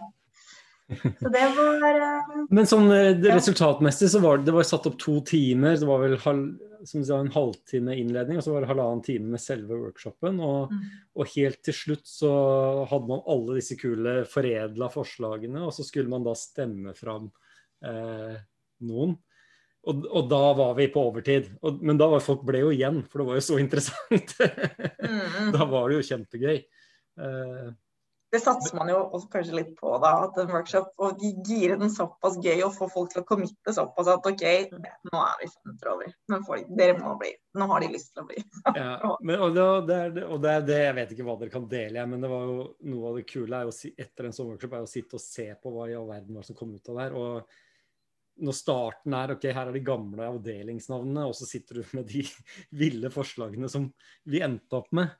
så 1.20 1.28
det 1.32 1.44
var 1.56 2.00
uh... 2.02 2.32
Men 2.52 2.68
sånn 2.68 2.90
eh, 2.92 3.22
resultatmessig 3.32 4.10
så 4.12 4.20
var 4.22 4.40
det, 4.40 4.50
det 4.50 4.56
var 4.56 4.66
satt 4.66 4.88
opp 4.90 4.98
to 5.00 5.20
timer. 5.24 5.78
Det 5.80 5.88
var 5.88 6.02
vel 6.02 6.18
halv, 6.20 6.50
som 6.88 7.04
sa, 7.04 7.18
en 7.20 7.32
halvtime 7.32 7.96
innledning, 8.00 8.38
og 8.38 8.44
så 8.44 8.54
var 8.54 8.64
det 8.64 8.70
halvannen 8.70 9.02
time 9.06 9.32
med 9.34 9.42
selve 9.42 9.78
workshopen. 9.78 10.40
Og, 10.42 10.72
mm. 10.72 10.86
og, 11.16 11.32
helt 11.34 11.60
til 11.66 11.76
slutt 11.76 12.06
så 12.08 12.32
hadde 12.90 13.10
man 13.10 13.24
alle 13.34 13.58
disse 13.58 13.76
kule 13.80 14.22
foredla 14.30 14.88
forslagene, 14.92 15.62
og 15.66 15.74
så 15.76 15.86
skulle 15.86 16.12
man 16.12 16.26
da 16.26 16.34
stemme 16.38 16.94
fram 16.98 17.28
eh, 17.86 18.40
noen. 18.88 19.16
Og, 19.82 20.04
og, 20.06 20.28
da 20.30 20.42
var 20.54 20.76
vi 20.78 20.86
på 20.94 21.02
overtid. 21.10 21.48
Og, 21.66 21.80
men 21.82 21.98
da 21.98 22.06
var 22.12 22.22
folk 22.22 22.44
ble 22.46 22.62
jo 22.62 22.70
igjen, 22.74 23.02
for 23.10 23.22
det 23.22 23.28
var 23.30 23.40
jo 23.40 23.46
så 23.48 23.58
interessant. 23.64 24.36
mm. 24.38 25.50
Da 25.56 25.66
var 25.70 25.90
det 25.90 25.98
jo 26.00 26.08
kjempegøy. 26.12 26.62
Eh, 27.22 27.72
det 28.32 28.40
satser 28.40 28.76
man 28.78 28.88
jo 28.88 28.96
også 29.12 29.28
kanskje 29.32 29.56
litt 29.58 29.72
på, 29.76 29.90
da, 30.00 30.12
at 30.24 30.38
en 30.40 30.52
workshop 30.54 31.02
og 31.04 31.20
gire 31.44 31.76
den 31.80 31.90
såpass 31.92 32.38
gøy 32.40 32.62
og 32.64 32.72
få 32.72 32.86
folk 32.92 33.10
til 33.12 33.20
å 33.20 33.26
committe 33.28 33.74
såpass 33.76 34.08
at 34.08 34.28
OK, 34.28 34.44
nå 34.72 35.18
er 35.20 35.34
vi 35.42 35.48
50 35.52 35.90
over. 35.92 36.14
Nå 36.32 36.38
de, 36.46 36.62
dere 36.78 36.94
må 36.96 37.12
bli. 37.20 37.32
Nå 37.60 37.66
har 37.68 37.84
de 37.84 37.90
lyst 37.92 38.14
til 38.14 38.24
å 38.24 38.28
bli. 38.30 38.40
ja, 38.78 38.94
men, 39.20 39.36
og, 39.36 39.52
det, 39.52 39.66
og, 39.66 39.82
det 39.90 39.98
er, 39.98 40.16
og, 40.24 40.38
det, 40.40 40.54
er, 40.54 40.64
det, 40.70 40.78
Jeg 40.80 40.94
vet 40.96 41.12
ikke 41.12 41.26
hva 41.26 41.34
dere 41.42 41.52
kan 41.52 41.66
dele, 41.74 42.06
men 42.08 42.24
det 42.24 42.30
var 42.32 42.46
jo 42.48 42.62
noe 42.94 43.10
av 43.10 43.18
det 43.20 43.26
kule 43.28 43.58
er 43.58 43.68
jo, 43.68 43.92
etter 44.06 44.28
en 44.28 44.36
sånn 44.38 44.48
workshop 44.54 44.78
er 44.78 44.86
å 44.86 44.90
sitte 44.94 45.20
og 45.20 45.24
se 45.26 45.46
på 45.52 45.74
hva 45.74 45.90
i 45.90 45.98
all 45.98 46.08
verden 46.08 46.40
var 46.40 46.48
som 46.48 46.56
kom 46.56 46.72
ut 46.72 46.88
av 46.88 46.96
det 47.02 47.06
her. 47.10 47.18
og 47.20 47.60
når 48.42 48.56
starten 48.56 49.14
er 49.14 49.34
ok, 49.34 49.44
her 49.52 49.68
er 49.68 49.76
de 49.76 49.84
gamle 49.84 50.24
avdelingsnavnene, 50.24 51.26
og 51.28 51.36
så 51.36 51.44
sitter 51.46 51.82
du 51.82 51.96
med 51.98 52.08
de 52.08 52.24
ville 52.80 53.12
forslagene 53.12 53.68
som 53.68 53.90
vi 54.24 54.40
endte 54.40 54.80
opp 54.80 54.88
med. 54.96 55.12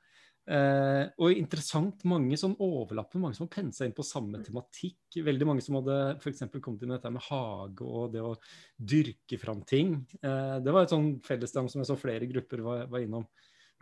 Eh, 0.43 1.05
og 1.23 1.37
interessant 1.39 2.01
mange 2.09 2.35
som 2.39 2.55
overlapper, 2.59 3.21
mange 3.21 3.37
som 3.37 3.45
har 3.45 3.53
pensa 3.53 3.87
inn 3.87 3.95
på 3.95 4.05
samme 4.05 4.41
tematikk. 4.43 5.19
Veldig 5.23 5.47
mange 5.47 5.63
som 5.63 5.77
hadde 5.79 5.97
f.eks. 6.17 6.43
kommet 6.57 6.83
inn 6.83 6.91
med 6.91 6.97
dette 6.97 7.13
med 7.15 7.23
hage 7.29 7.87
og 7.87 8.11
det 8.15 8.23
å 8.25 8.35
dyrke 8.75 9.39
fram 9.39 9.63
ting. 9.67 9.95
Eh, 10.19 10.57
det 10.63 10.75
var 10.75 10.83
et 10.83 10.93
sånn 10.93 11.13
fellesdam 11.23 11.71
som 11.71 11.83
jeg 11.83 11.91
så 11.91 11.99
flere 11.99 12.27
grupper 12.29 12.63
var, 12.65 12.85
var 12.91 13.05
innom. 13.05 13.27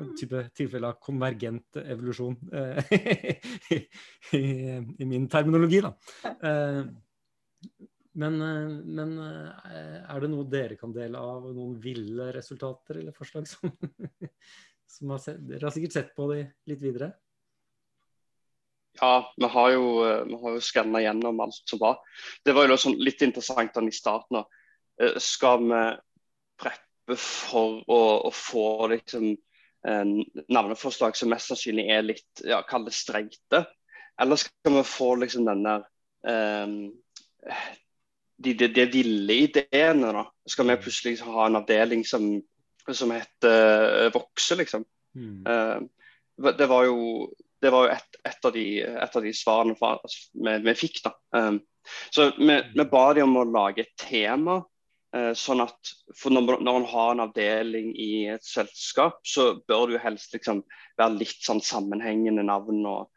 En 0.02 0.14
type 0.18 0.40
tilfelle 0.58 0.90
av 0.90 1.02
konvergent 1.04 1.78
evolusjon 1.82 2.38
eh, 2.58 2.94
i, 4.38 4.42
i, 5.02 5.06
min 5.06 5.28
terminologi, 5.30 5.82
da. 5.86 5.96
Eh, 6.30 6.84
men, 8.14 8.42
eh, 8.42 8.70
men, 8.86 9.14
eh, 9.20 10.00
er 10.04 10.20
det 10.20 10.30
noe 10.32 10.48
dere 10.52 10.76
kan 10.80 10.92
dele 10.96 11.20
av, 11.20 11.46
noen 11.56 11.78
ville 11.80 12.32
resultater 12.36 13.00
eller 13.00 13.16
forslag 13.16 13.48
som 13.48 13.72
Har 15.00 15.22
sett, 15.24 15.42
dere 15.48 15.66
har 15.66 15.74
sikkert 15.74 15.94
sett 15.96 16.16
på 16.16 16.28
det 16.32 16.42
litt 16.70 16.82
videre? 16.82 17.12
Ja, 19.00 19.34
vi 19.38 19.48
har 19.54 19.70
jo, 19.72 19.86
vi 20.28 20.40
har 20.42 20.56
jo 20.58 20.64
skanna 20.64 21.02
gjennom 21.02 21.40
alt 21.40 21.62
som 21.70 21.80
var. 21.80 22.02
Det 22.44 22.54
var 22.54 22.68
jo 22.68 22.78
sånn 22.80 23.00
litt 23.00 23.24
interessant 23.24 23.78
i 23.80 23.94
starten. 23.96 24.44
Eh, 25.02 25.16
skal 25.18 25.64
vi 25.64 25.84
preppe 26.62 27.18
for 27.18 27.80
å, 27.88 28.02
å 28.28 28.32
få 28.36 28.68
liksom, 28.92 29.32
navneforslag 29.82 31.16
som 31.18 31.32
mest 31.34 31.50
sannsynlig 31.50 31.88
er 31.90 32.04
litt 32.06 32.44
ja, 32.46 32.60
kall 32.68 32.84
det 32.86 32.94
streite? 32.94 33.64
Eller 34.22 34.38
skal 34.38 34.76
vi 34.76 34.84
få 34.86 35.16
liksom 35.24 35.48
denne 35.48 35.80
um, 36.22 36.76
de, 38.38 38.54
de, 38.54 38.68
de, 38.68 38.86
ville 38.86 39.34
ideene, 39.48 40.12
da? 40.14 40.24
Skal 40.50 40.70
vi 40.70 40.78
plutselig 40.84 41.20
ha 41.26 41.48
en 41.48 41.60
avdeling 41.62 42.04
som 42.06 42.28
som 42.90 43.14
het 43.14 43.48
uh, 43.48 44.10
Vokse, 44.14 44.58
liksom. 44.60 44.86
Mm. 45.16 45.46
Uh, 45.48 46.52
det 46.58 46.68
var 46.72 46.88
jo, 46.88 47.30
det 47.62 47.72
var 47.74 47.86
jo 47.86 47.94
et, 47.94 48.20
et, 48.26 48.40
av 48.46 48.56
de, 48.56 48.66
et, 48.82 49.16
av 49.16 49.26
de, 49.26 49.34
svarene 49.36 49.78
fra, 49.78 49.94
altså, 50.00 50.28
vi, 50.34 50.58
vi, 50.66 50.76
fikk. 50.80 51.02
da. 51.06 51.14
Um, 51.38 51.62
så 52.14 52.32
vi, 52.38 52.58
vi, 52.74 52.86
ba 52.90 53.06
de 53.14 53.26
om 53.26 53.40
å 53.42 53.48
lage 53.50 53.86
et 53.86 53.96
tema. 54.00 54.62
Sånn 55.12 55.60
at 55.60 55.90
når, 56.32 56.62
når 56.64 56.76
man 56.78 56.86
har 56.88 57.10
en 57.12 57.22
avdeling 57.26 57.90
i 58.00 58.30
et 58.32 58.46
selskap, 58.48 59.18
så 59.28 59.50
bør 59.68 59.90
det 59.90 59.98
jo 59.98 60.04
helst 60.06 60.32
liksom 60.32 60.62
være 60.96 61.18
litt 61.18 61.42
sånn 61.44 61.60
sammenhengende 61.60 62.46
navn. 62.48 62.86
og 62.88 63.10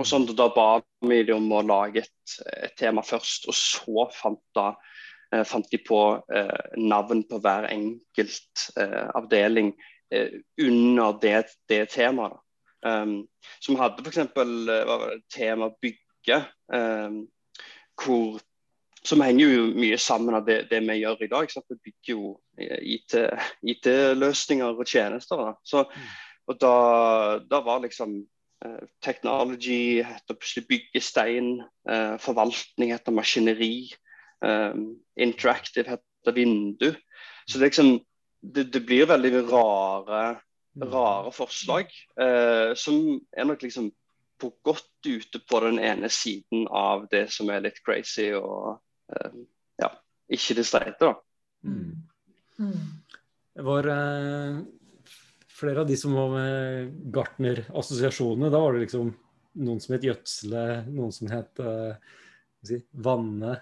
og 0.00 0.06
sånn, 0.06 0.24
Da 0.38 0.46
ba 0.54 0.80
vi 1.04 1.18
dem 1.28 1.44
om 1.44 1.52
å 1.58 1.60
lage 1.66 2.06
et, 2.06 2.36
et 2.62 2.72
tema 2.80 3.04
først, 3.04 3.50
og 3.52 3.58
så 3.58 4.06
fant 4.16 4.40
da 4.56 4.70
Eh, 4.70 4.98
fant 5.46 5.70
de 5.70 5.78
på 5.78 6.00
eh, 6.34 6.76
navn 6.76 7.22
på 7.28 7.38
hver 7.42 7.68
enkelt 7.70 8.70
eh, 8.80 9.06
avdeling 9.14 9.74
under 10.58 11.18
det, 11.22 11.44
det 11.70 11.84
temaet. 11.92 12.40
Um, 12.82 13.28
som 13.60 13.76
hadde 13.78 14.02
f.eks. 14.02 14.18
Tema 15.30 15.68
bygge, 15.84 16.38
um, 16.72 17.28
hvor, 18.00 18.40
som 19.04 19.20
henger 19.22 19.52
jo 19.52 19.68
mye 19.76 19.98
sammen 20.00 20.34
av 20.34 20.48
det, 20.48 20.64
det 20.72 20.80
vi 20.88 20.96
gjør 20.98 21.22
i 21.22 21.30
dag. 21.30 21.54
Vi 21.68 21.76
bygger 21.76 22.10
jo 22.16 22.40
IT-løsninger 23.70 24.72
IT 24.72 24.82
og 24.82 24.86
tjenester. 24.88 25.36
Da. 25.44 25.54
Så, 25.62 25.84
og 26.48 26.58
da, 26.58 26.74
da 27.46 27.62
var 27.62 27.84
liksom 27.84 28.24
technology 29.04 30.02
heter 30.02 30.34
plutselig 30.34 30.66
byggestein, 30.68 31.62
forvaltning 32.20 32.90
heter 32.92 33.14
maskineri. 33.14 33.92
Um, 34.40 35.00
interactive 35.20 35.90
heter 35.90 36.32
vindu. 36.36 36.94
Så 37.46 37.58
det, 37.58 37.70
liksom, 37.70 37.98
det, 38.40 38.64
det 38.72 38.80
blir 38.88 39.08
veldig 39.10 39.32
rare, 39.50 40.40
rare 40.80 41.32
forslag. 41.34 41.90
Uh, 42.20 42.72
som 42.78 43.20
er 43.36 43.48
nok 43.48 43.62
liksom 43.66 43.90
på 44.40 44.52
godt 44.64 45.06
ute 45.06 45.40
på 45.44 45.60
den 45.66 45.78
ene 45.84 46.08
siden 46.08 46.64
av 46.72 47.04
det 47.12 47.26
som 47.34 47.50
er 47.52 47.66
litt 47.66 47.82
crazy 47.84 48.30
og 48.36 48.78
uh, 49.12 49.40
ja, 49.80 49.90
ikke 50.32 50.56
det 50.56 50.66
streite, 50.68 51.10
da. 51.10 51.14
Mm. 51.68 52.06
Mm. 52.60 52.86
Det 53.56 53.66
var 53.66 53.88
uh, 53.92 54.62
flere 55.60 55.82
av 55.82 55.90
de 55.90 55.98
som 56.00 56.16
var 56.16 56.32
med 56.32 56.94
Gartner-assosiasjonene. 57.12 58.48
Da 58.52 58.62
var 58.62 58.76
det 58.76 58.86
liksom 58.86 59.12
noen 59.60 59.80
som 59.82 59.96
het 59.96 60.06
Gjødsle, 60.06 60.64
noen 60.88 61.12
som 61.12 61.28
het 61.32 61.60
uh, 61.60 61.92
si, 62.66 62.80
vanne, 63.04 63.56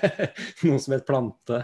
noe 0.66 0.80
som 0.82 0.96
het 0.96 1.06
plante. 1.06 1.60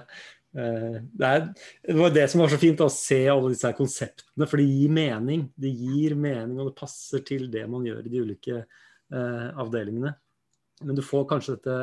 Eh, 0.56 0.98
det, 1.00 1.28
er, 1.28 1.42
det, 1.84 1.96
var 1.98 2.14
det 2.14 2.26
som 2.30 2.42
var 2.42 2.52
så 2.52 2.60
fint, 2.60 2.84
å 2.84 2.90
se 2.92 3.20
alle 3.30 3.52
disse 3.52 3.72
konseptene. 3.78 4.48
For 4.48 4.60
det 4.60 4.68
gir 4.68 4.94
mening. 4.94 5.48
Det 5.56 5.72
gir 5.72 6.16
mening, 6.18 6.56
og 6.60 6.70
det 6.70 6.78
passer 6.78 7.24
til 7.26 7.48
det 7.52 7.66
man 7.70 7.86
gjør 7.88 8.06
i 8.06 8.14
de 8.14 8.22
ulike 8.24 8.62
uh, 8.62 9.48
avdelingene. 9.60 10.14
Men 10.86 10.98
du 10.98 11.02
får 11.02 11.26
kanskje 11.32 11.56
dette 11.56 11.76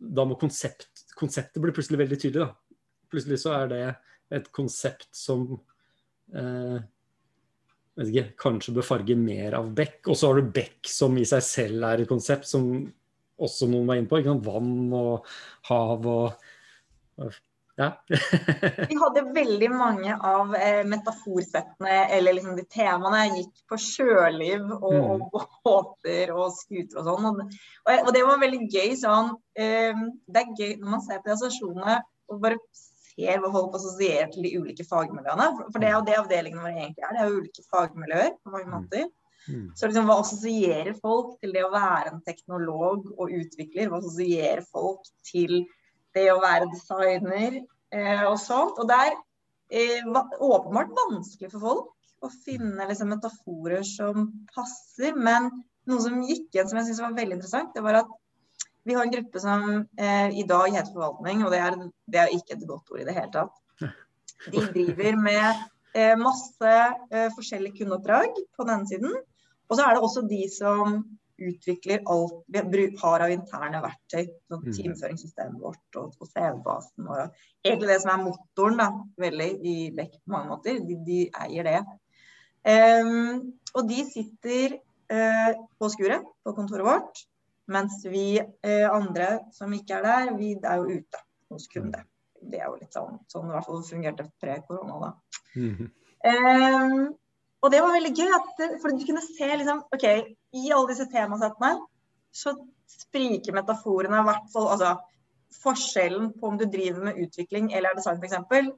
Da 0.00 0.24
må 0.28 0.36
konsept, 0.40 1.06
konseptet 1.16 1.60
bli 1.62 1.72
plutselig 1.76 2.00
veldig 2.02 2.20
tydelig. 2.20 2.46
da. 2.46 2.78
Plutselig 3.10 3.40
så 3.42 3.52
er 3.56 3.68
det 3.72 3.84
et 4.36 4.46
konsept 4.54 5.08
som 5.16 5.44
uh, 5.50 6.78
vet 7.98 8.12
ikke, 8.12 8.36
kanskje 8.40 8.74
bør 8.76 8.86
farge 8.86 9.16
mer 9.18 9.56
av 9.58 9.72
Beck. 9.76 10.00
Og 10.06 10.16
så 10.16 10.30
har 10.30 10.40
du 10.40 10.52
Beck 10.54 10.88
som 10.88 11.18
i 11.20 11.26
seg 11.28 11.44
selv 11.44 11.88
er 11.88 12.04
et 12.04 12.10
konsept 12.10 12.48
som 12.48 12.70
også 13.40 13.68
noen 13.70 13.86
var 13.88 14.00
inne 14.00 14.10
på. 14.10 14.20
Vann 14.44 14.92
og 14.96 15.26
hav 15.70 16.06
og 16.06 17.30
Ja. 17.80 17.86
Vi 18.90 18.96
hadde 19.00 19.22
veldig 19.32 19.68
mange 19.72 20.12
av 20.12 20.50
eh, 20.58 20.82
metaforsettene 20.84 21.94
eller 22.12 22.34
liksom 22.36 22.58
de 22.58 22.64
temaene 22.68 23.22
jeg 23.22 23.36
gikk 23.38 23.62
på 23.72 23.78
sjøliv 23.80 24.66
og, 24.74 24.92
Mm. 24.92 25.22
og 25.24 25.46
båter 25.64 26.32
og 26.34 26.50
skuter 26.58 27.00
og 27.00 27.06
sånn. 27.08 27.40
Og, 27.40 27.94
og, 27.94 28.10
det 28.12 28.24
var 28.26 28.42
veldig 28.42 28.66
gøy 28.68 28.92
sånn 29.00 29.30
eh, 29.56 29.96
Det 30.28 30.42
er 30.42 30.52
gøy 30.58 30.74
når 30.82 30.90
man 30.98 31.04
ser 31.06 31.22
på 31.22 31.30
de 31.30 31.36
assosiasjonene 31.38 31.96
og 32.30 32.42
bare 32.44 32.58
ser 32.74 33.40
hva 33.40 33.50
folk 33.54 33.74
assosierer 33.78 34.28
til 34.34 34.44
de 34.46 34.52
ulike 34.60 34.84
fagmiljøene. 34.86 35.48
For, 35.72 35.78
det 35.80 35.88
er 35.88 35.96
jo 35.96 36.04
det 36.10 36.18
avdelingen 36.20 36.60
våre 36.62 36.76
egentlig 36.76 37.04
er. 37.06 37.16
Det 37.16 37.22
er 37.24 37.32
jo 37.32 37.40
ulike 37.40 37.64
fagmiljøer 37.72 38.30
på 38.44 38.52
mange 38.54 38.68
Mm. 38.68 38.76
måter. 38.76 39.08
Mm. 39.08 39.16
Så 39.76 39.88
liksom, 39.88 40.08
hva 40.08 40.18
assosierer 40.22 40.94
folk 40.98 41.36
til 41.40 41.54
det 41.54 41.64
å 41.66 41.72
være 41.72 42.14
en 42.14 42.22
teknolog 42.26 43.08
og 43.16 43.34
utvikler? 43.40 43.90
Hva 43.90 44.00
assosierer 44.00 44.62
folk 44.68 45.06
til 45.26 45.64
det 46.16 46.26
å 46.32 46.40
være 46.42 46.70
designer 46.72 47.60
eh, 47.60 48.24
og 48.26 48.38
sånt? 48.42 48.80
Og 48.80 48.90
det 48.90 48.98
er 49.06 49.16
eh, 49.70 50.12
åpenbart 50.38 50.92
vanskelig 51.04 51.52
for 51.54 51.66
folk 51.66 51.96
å 52.20 52.30
finne 52.44 52.88
liksom, 52.88 53.12
metaforer 53.14 53.84
som 53.86 54.30
passer. 54.54 55.16
Men 55.16 55.50
noe 55.88 56.04
som 56.04 56.20
gikk 56.24 56.50
igjen 56.52 56.70
som 56.70 56.80
jeg 56.80 56.90
syns 56.90 57.04
var 57.04 57.16
veldig 57.16 57.38
interessant, 57.38 57.72
det 57.74 57.84
var 57.84 58.02
at 58.02 58.16
vi 58.88 58.94
har 58.96 59.04
en 59.04 59.12
gruppe 59.12 59.40
som 59.40 59.66
eh, 59.96 60.38
i 60.40 60.44
dag 60.48 60.70
heter 60.72 60.92
forvaltning, 60.94 61.44
og 61.44 61.52
det 61.52 61.60
er, 61.64 61.76
det 62.10 62.22
er 62.22 62.32
ikke 62.34 62.56
et 62.56 62.68
godt 62.68 62.92
ord 62.92 63.02
i 63.02 63.08
det 63.08 63.16
hele 63.16 63.32
tatt. 63.34 63.58
De 64.52 64.62
driver 64.72 65.18
med 65.20 65.64
eh, 65.94 66.14
masse 66.20 66.72
eh, 67.10 67.28
forskjellige 67.36 67.82
kundeoppdrag 67.82 68.40
på 68.56 68.66
den 68.68 68.86
siden. 68.88 69.18
Og 69.70 69.78
så 69.78 69.86
er 69.86 69.94
det 69.96 70.02
også 70.04 70.26
de 70.28 70.42
som 70.52 71.00
utvikler 71.40 72.02
alt 72.10 72.42
vi 72.72 72.86
har 73.00 73.24
av 73.24 73.32
interne 73.32 73.80
verktøy. 73.84 74.26
Sånn 74.50 74.66
Mm. 74.66 74.74
Teamføringssystemet 74.76 75.62
vårt 75.62 75.96
og, 75.96 76.12
og 76.20 76.28
CV-basen 76.28 77.08
og 77.08 77.38
Egentlig 77.64 77.88
det 77.88 78.00
som 78.02 78.12
er 78.12 78.24
motoren 78.24 78.78
da, 78.80 78.88
veldig 79.20 79.48
i 79.68 79.74
Beck 79.96 80.14
på 80.24 80.32
mange 80.32 80.48
måter. 80.48 80.78
De, 80.84 80.96
de 81.04 81.18
eier 81.44 81.66
det. 81.68 81.80
Um, 82.64 83.52
og 83.74 83.88
de 83.88 84.04
sitter 84.08 84.78
uh, 85.12 85.52
på 85.76 85.90
skuret 85.92 86.24
på 86.44 86.54
kontoret 86.56 86.86
vårt. 86.86 87.24
Mens 87.70 88.00
vi 88.08 88.40
uh, 88.40 88.88
andre 88.90 89.38
som 89.52 89.72
ikke 89.76 90.00
er 90.00 90.08
der, 90.08 90.32
vi 90.40 90.54
er 90.56 90.80
jo 90.80 91.00
ute 91.00 91.22
hos 91.52 91.68
kunde. 91.68 92.00
Det 92.40 92.60
er 92.60 92.68
jo 92.70 92.78
litt 92.80 92.96
sånn, 92.96 93.20
sånn 93.28 93.48
i 93.50 93.54
hvert 93.54 93.68
fall 93.68 93.84
fungerte 93.84 94.28
pre-korona 94.40 95.00
da. 95.04 95.12
Mhm. 95.56 95.90
Ehm, 96.20 97.14
og 97.60 97.72
det 97.72 97.80
var 97.84 97.92
veldig 97.92 98.12
gøy, 98.16 98.30
at, 98.36 98.60
for 98.80 98.92
du 98.94 99.04
kunne 99.04 99.22
se 99.24 99.48
liksom, 99.60 99.82
ok, 99.92 100.04
i 100.56 100.70
alle 100.72 100.90
disse 100.92 101.06
temasettene 101.12 101.74
så 102.32 102.54
spriker 102.90 103.54
metaforene 103.56 104.20
i 104.22 104.26
hvert 104.28 104.46
fall, 104.52 104.68
altså 104.72 104.94
forskjellen 105.60 106.30
på 106.38 106.46
om 106.46 106.58
du 106.58 106.64
driver 106.70 107.08
med 107.08 107.18
utvikling 107.24 107.72
eller 107.74 107.90
er 107.90 107.98
design 107.98 108.22
f.eks. 108.22 108.70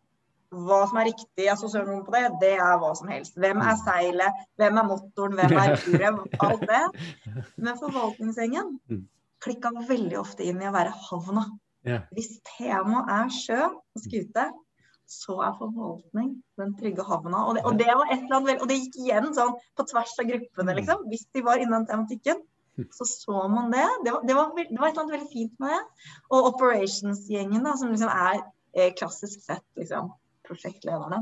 Hva 0.53 0.83
som 0.89 0.99
er 1.01 1.09
riktig 1.09 1.47
assosiasjon 1.49 2.03
på 2.05 2.13
det, 2.13 2.25
det 2.43 2.53
er 2.61 2.81
hva 2.81 2.91
som 2.97 3.09
helst. 3.09 3.39
Hvem 3.41 3.61
er 3.65 3.79
seilet, 3.81 4.43
hvem 4.61 4.81
er 4.81 4.89
motoren, 4.89 5.39
hvem 5.39 5.55
er 5.63 5.77
uret, 5.87 6.35
alt 6.45 6.65
det. 6.69 6.83
Men 7.57 7.79
forvaltningsgjengen 7.81 8.75
Mm. 8.91 9.07
klikka 9.41 9.73
veldig 9.89 10.19
ofte 10.21 10.45
inn 10.45 10.61
i 10.61 10.69
å 10.69 10.75
være 10.75 10.93
havna. 11.09 11.47
Hvis 12.13 12.35
temaet 12.59 13.09
er 13.11 13.33
sjø 13.33 13.63
og 13.65 14.05
skute, 14.05 14.45
så 15.11 15.37
er 15.45 15.59
forvaltning 15.59 16.31
den 16.61 16.73
trygge 16.79 17.05
havna. 17.07 17.45
Og 17.49 17.57
det, 17.57 17.65
og 17.69 17.77
det 17.81 17.91
var 17.91 18.09
et 18.09 18.23
eller 18.25 18.39
annet 18.39 18.63
og 18.65 18.71
det 18.71 18.79
gikk 18.81 19.03
igjen 19.05 19.29
sånn 19.37 19.53
på 19.77 19.87
tvers 19.91 20.15
av 20.23 20.31
gruppene, 20.31 20.79
liksom. 20.79 21.05
Hvis 21.11 21.27
de 21.35 21.45
var 21.47 21.63
innen 21.63 21.87
tematikken, 21.89 22.41
så 22.97 23.05
så 23.05 23.45
man 23.53 23.71
det. 23.73 23.85
Det 24.05 24.15
var, 24.15 24.25
det 24.27 24.35
var, 24.39 24.51
det 24.57 24.81
var 24.81 24.89
et 24.89 24.95
eller 24.95 25.03
annet 25.03 25.17
veldig 25.19 25.33
fint 25.33 25.61
med 25.61 25.75
det. 25.75 26.09
Og 26.33 26.49
operations-gjengen, 26.55 27.63
da, 27.67 27.77
som 27.77 27.93
liksom 27.93 28.13
er 28.13 28.41
eh, 28.73 28.93
klassisk 28.97 29.45
sett 29.45 29.65
liksom, 29.77 30.13
prosjektlederne. 30.49 31.21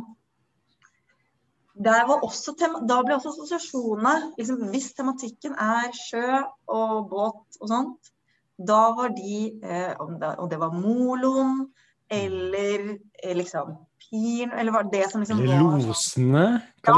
Der 1.80 2.06
var 2.06 2.24
også 2.26 2.54
da 2.60 3.00
ble 3.06 3.16
også 3.16 3.30
assosiasjonene 3.30 4.34
liksom, 4.36 4.66
Hvis 4.72 4.90
tematikken 4.98 5.54
er 5.54 5.92
sjø 5.96 6.42
og 6.68 7.06
båt 7.08 7.60
og 7.60 7.70
sånt, 7.70 8.10
da 8.58 8.90
var 8.98 9.14
de 9.16 9.36
eh, 9.64 9.94
Og 10.02 10.50
det 10.50 10.58
var 10.60 10.74
moloen 10.76 11.62
eller 12.10 12.84
eh, 13.22 13.34
liksom 13.38 13.74
piren, 14.10 14.50
eller 14.58 14.72
var 14.74 14.88
det 14.90 15.04
som 15.12 15.20
liksom 15.22 15.40
Eller 15.44 15.60
var 15.62 15.82
losene. 15.84 16.44
Ja, 16.86 16.94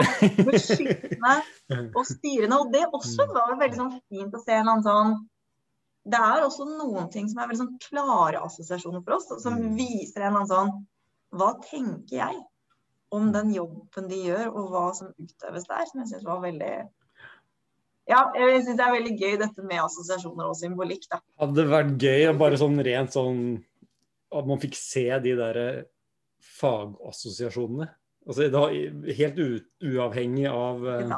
beskyttende 0.46 1.34
og 1.98 2.06
styrende. 2.08 2.58
Og 2.62 2.70
det 2.72 2.84
også 2.94 3.26
var 3.34 3.56
veldig 3.60 3.76
sånn 3.80 3.92
fint 4.08 4.34
å 4.38 4.40
se 4.44 4.54
en 4.56 4.68
annen 4.72 4.86
sånn 4.86 5.12
Det 6.08 6.18
er 6.18 6.42
også 6.46 6.64
noen 6.66 7.10
ting 7.12 7.28
som 7.30 7.42
er 7.42 7.50
veldig 7.50 7.60
sånn 7.60 7.76
klare 7.84 8.40
assosiasjoner 8.46 9.04
for 9.04 9.18
oss, 9.18 9.28
som 9.42 9.54
Mm. 9.60 9.76
viser 9.78 10.24
en 10.26 10.36
annen 10.40 10.48
sånn 10.50 10.72
Hva 11.32 11.52
tenker 11.62 12.16
jeg 12.16 12.40
om 13.12 13.28
den 13.32 13.52
jobben 13.52 14.08
de 14.08 14.22
gjør, 14.24 14.46
og 14.56 14.70
hva 14.72 14.86
som 14.96 15.10
utøves 15.20 15.66
der, 15.68 15.84
som 15.90 16.00
jeg 16.00 16.08
syns 16.14 16.24
var 16.24 16.40
veldig 16.40 16.88
Ja, 18.08 18.22
jeg 18.34 18.64
syns 18.64 18.76
det 18.80 18.86
er 18.86 18.96
veldig 18.96 19.12
gøy 19.20 19.36
dette 19.38 19.62
med 19.62 19.78
assosiasjoner 19.84 20.48
og 20.48 20.56
symbolikk, 20.58 21.04
da. 21.12 21.20
Hadde 21.38 21.68
vært 21.70 21.92
gøy 22.02 22.24
å 22.32 22.38
bare 22.40 22.56
sånn 22.58 22.80
rent 22.82 23.12
sånn 23.14 23.42
At 24.32 24.48
man 24.48 24.60
fikk 24.62 24.76
se 24.78 25.06
de 25.24 25.34
der 25.38 25.58
eh, 25.60 25.82
fagassosiasjonene. 26.58 27.88
Altså 28.26 28.46
da, 28.52 28.66
helt 29.18 29.40
u, 29.42 29.48
uavhengig 29.82 30.46
av, 30.46 30.84
eh, 30.88 31.14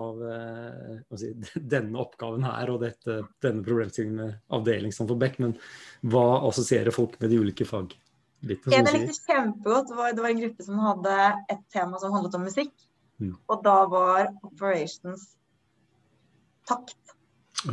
av 0.00 0.22
eh, 0.32 1.18
si, 1.20 1.32
denne 1.74 2.00
oppgaven 2.00 2.46
her 2.48 2.72
og 2.72 2.80
dette, 2.86 3.20
denne 3.44 3.64
problemstillingen 3.66 4.22
med 4.22 4.58
avdelingsnavn 4.58 5.12
for 5.12 5.20
Beck, 5.20 5.38
men 5.44 5.56
hva 6.08 6.26
assosierer 6.48 6.94
folk 6.94 7.18
med 7.20 7.34
de 7.34 7.40
ulike 7.44 7.68
fag? 7.68 7.92
Litt, 8.46 8.66
jeg 8.68 8.84
likte 8.84 9.16
kjempegodt, 9.26 9.92
var, 9.96 10.12
det 10.14 10.22
var 10.22 10.32
en 10.32 10.42
gruppe 10.42 10.64
som 10.64 10.80
hadde 10.84 11.14
et 11.52 11.62
tema 11.72 11.98
som 12.00 12.12
handlet 12.14 12.36
om 12.38 12.44
musikk. 12.46 12.74
Mm. 13.16 13.32
Og 13.48 13.62
da 13.64 13.76
var 13.88 14.28
Operations 14.44 15.30
takt. 16.68 17.15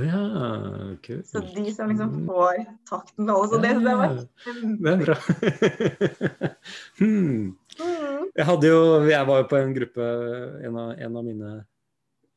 Ja, 0.02 0.96
kult. 1.06 1.28
Så 1.30 1.42
de 1.54 1.66
som 1.74 1.90
liksom 1.92 2.10
Mm. 2.14 2.26
får 2.28 2.62
takten 2.90 3.26
med 3.26 3.36
alle. 3.36 3.48
Så 3.50 3.58
det, 3.62 3.74
det 3.84 3.96
var 4.00 4.16
Det 4.84 4.94
er 4.94 5.04
bra. 5.06 5.18
hmm. 7.00 7.58
Mm. 7.80 8.32
Jeg 8.36 8.46
hadde 8.46 8.70
jo, 8.70 8.82
jeg 9.10 9.28
var 9.28 9.42
jo 9.42 9.48
på 9.50 9.60
en 9.60 9.74
gruppe, 9.74 10.08
en 10.66 10.78
av, 10.78 10.92
en 10.98 11.18
av 11.18 11.26
mine 11.26 11.52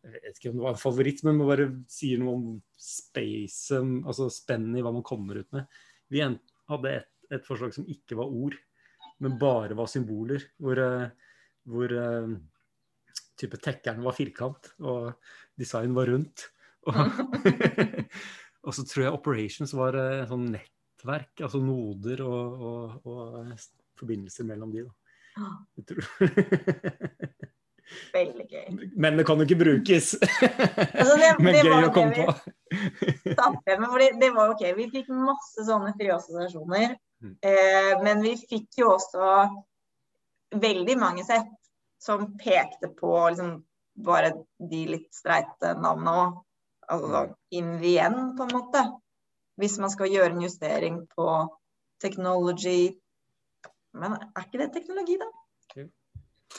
Jeg 0.06 0.22
vet 0.22 0.38
ikke 0.38 0.50
om 0.52 0.56
det 0.60 0.64
var 0.64 0.76
en 0.76 0.80
favoritt, 0.84 1.22
men 1.26 1.36
man 1.36 1.48
bare 1.50 1.66
sier 1.90 2.20
noe 2.22 2.34
om 2.36 2.62
space, 2.78 3.74
altså 4.06 4.28
spennet 4.30 4.78
i 4.78 4.84
hva 4.86 4.92
man 4.94 5.02
kommer 5.02 5.40
ut 5.40 5.48
med. 5.56 5.66
Vi 6.14 6.20
hadde 6.22 6.92
et, 6.92 7.08
et 7.34 7.42
forslag 7.46 7.74
som 7.74 7.88
ikke 7.90 8.14
var 8.20 8.30
ord, 8.30 8.54
men 9.18 9.34
bare 9.40 9.74
var 9.74 9.90
symboler. 9.90 10.44
Hvor, 10.62 10.78
eh, 10.78 11.08
hvor 11.66 11.90
eh, 11.90 12.36
type 13.34 13.58
tekkeren 13.58 14.04
var 14.06 14.14
firkant, 14.14 14.70
og 14.78 15.16
design 15.58 15.96
var 15.98 16.06
rundt. 16.12 16.46
Og, 18.66 18.72
så 18.74 18.82
tror 18.86 19.04
jeg 19.04 19.14
operations 19.14 19.72
var 19.78 19.94
eh, 20.00 20.24
sånn 20.26 20.48
nettverk, 20.50 21.42
altså 21.46 21.60
noder 21.62 22.22
og, 22.26 22.64
og, 22.66 23.06
og 23.06 23.52
forbindelser 24.00 24.48
mellom 24.48 24.72
de. 24.74 24.82
Da. 24.86 25.50
Tror. 25.86 26.08
Veldig 28.16 28.46
gøy. 28.50 28.64
Men 28.98 29.18
det 29.20 29.26
kan 29.28 29.38
jo 29.38 29.46
ikke 29.46 29.58
brukes. 29.60 30.14
Altså, 30.98 31.14
det- 31.20 31.36
Men 31.38 31.54
det 31.54 31.62
gøy 31.68 31.86
å 31.86 31.92
komme 31.94 32.14
vi- 32.16 32.24
på. 32.26 32.34
Det 34.18 34.30
var 34.34 34.50
ok. 34.54 34.64
Vi 34.80 34.88
fikk 34.90 35.12
masse 35.14 35.66
sånne 35.68 35.92
frøassosiasjoner. 35.98 36.96
Mm. 37.22 37.36
Eh, 37.46 37.92
men 38.02 38.22
vi 38.24 38.34
fikk 38.40 38.80
jo 38.82 38.90
også 38.96 39.30
veldig 40.58 40.96
mange 40.98 41.24
sett 41.24 41.52
som 42.02 42.26
pekte 42.38 42.90
på 42.98 43.12
liksom 43.30 43.54
bare 44.04 44.32
de 44.60 44.82
litt 44.90 45.14
streite 45.14 45.76
navnene 45.80 46.16
òg. 46.24 46.42
Altså 46.92 47.10
sånn 47.12 47.34
in 47.58 47.72
the 47.82 47.96
end, 48.02 48.36
på 48.38 48.46
en 48.46 48.54
måte. 48.54 48.82
Hvis 49.60 49.78
man 49.82 49.92
skal 49.92 50.12
gjøre 50.12 50.34
en 50.34 50.44
justering 50.44 51.00
på 51.16 51.26
technology 52.02 52.92
Men 53.96 54.12
er 54.12 54.42
ikke 54.44 54.60
det 54.60 54.72
teknologi, 54.74 55.14
da? 55.16 55.26
Okay. 55.70 55.86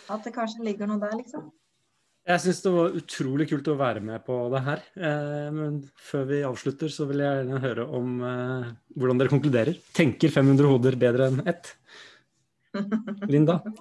At 0.10 0.24
det 0.26 0.34
kanskje 0.34 0.64
ligger 0.66 0.90
noe 0.90 0.98
der, 1.04 1.14
liksom. 1.20 1.52
Jeg 2.28 2.42
syns 2.44 2.64
det 2.66 2.72
var 2.74 2.96
utrolig 2.98 3.46
kult 3.48 3.70
å 3.72 3.76
være 3.80 4.02
med 4.04 4.24
på 4.26 4.36
det 4.52 4.62
her. 4.66 4.82
Eh, 4.98 5.46
men 5.54 5.78
før 6.10 6.26
vi 6.28 6.42
avslutter, 6.44 6.90
så 6.92 7.06
vil 7.08 7.22
jeg 7.24 7.38
gjerne 7.38 7.62
høre 7.64 7.86
om 8.00 8.18
eh, 8.26 8.66
hvordan 8.98 9.22
dere 9.22 9.32
konkluderer. 9.32 9.78
Tenker 9.96 10.34
500 10.34 10.68
hoder 10.74 10.98
bedre 11.00 11.30
enn 11.30 11.40
ett? 11.48 11.72
Linda? 13.32 13.62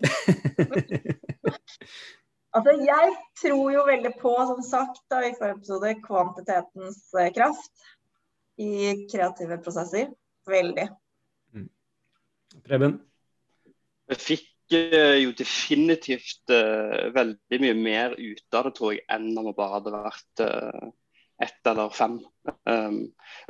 Altså, 2.57 2.73
jeg 2.81 3.17
tror 3.37 3.73
jo 3.75 3.83
veldig 3.85 4.13
på, 4.21 4.33
som 4.49 4.63
sagt 4.65 5.03
da, 5.13 5.21
i 5.27 5.35
forrige 5.37 5.59
episode, 5.59 5.91
kvantitetens 6.07 7.03
eh, 7.21 7.33
kraft 7.37 7.89
i 8.57 8.95
kreative 9.11 9.59
prosesser. 9.61 10.15
Veldig. 10.49 10.87
Preben? 12.65 13.01
Jeg 14.07 14.23
fikk 14.23 14.77
eh, 14.79 15.19
jo 15.21 15.35
definitivt 15.37 16.55
eh, 16.55 17.11
veldig 17.15 17.61
mye 17.63 17.77
mer 17.77 18.17
ut 18.17 18.57
av 18.57 18.69
det, 18.69 18.75
tror 18.79 18.95
jeg, 18.95 19.05
enn 19.13 19.33
om 19.35 19.51
det 19.51 19.57
bare 19.59 19.77
hadde 19.81 19.95
vært 19.97 20.45
eh, 20.47 20.89
ett 21.47 21.69
eller 21.69 21.93
fem. 21.93 22.21
Um, 22.65 23.01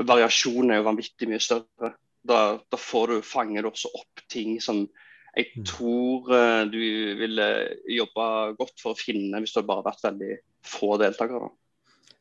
variasjonen 0.02 0.72
er 0.74 0.80
jo 0.80 0.88
vanvittig 0.88 1.28
mye 1.30 1.42
større. 1.44 1.92
Da, 2.26 2.40
da 2.58 2.78
får 2.80 3.12
du, 3.12 3.18
fanger 3.22 3.62
du 3.62 3.70
også 3.70 3.92
opp 3.94 4.24
ting 4.32 4.56
som 4.64 4.88
jeg 5.36 5.52
Mm. 5.56 5.64
tror 5.68 6.32
eh, 6.32 6.64
du 6.72 6.78
ville 7.20 7.46
jobba 7.92 8.52
godt 8.56 8.80
for 8.80 8.94
å 8.94 8.98
finne 8.98 9.38
hvis 9.42 9.52
det 9.54 9.66
bare 9.66 9.82
bare 9.82 9.92
vært 9.92 10.04
veldig 10.08 10.38
få 10.64 10.96
deltakere. 10.98 11.50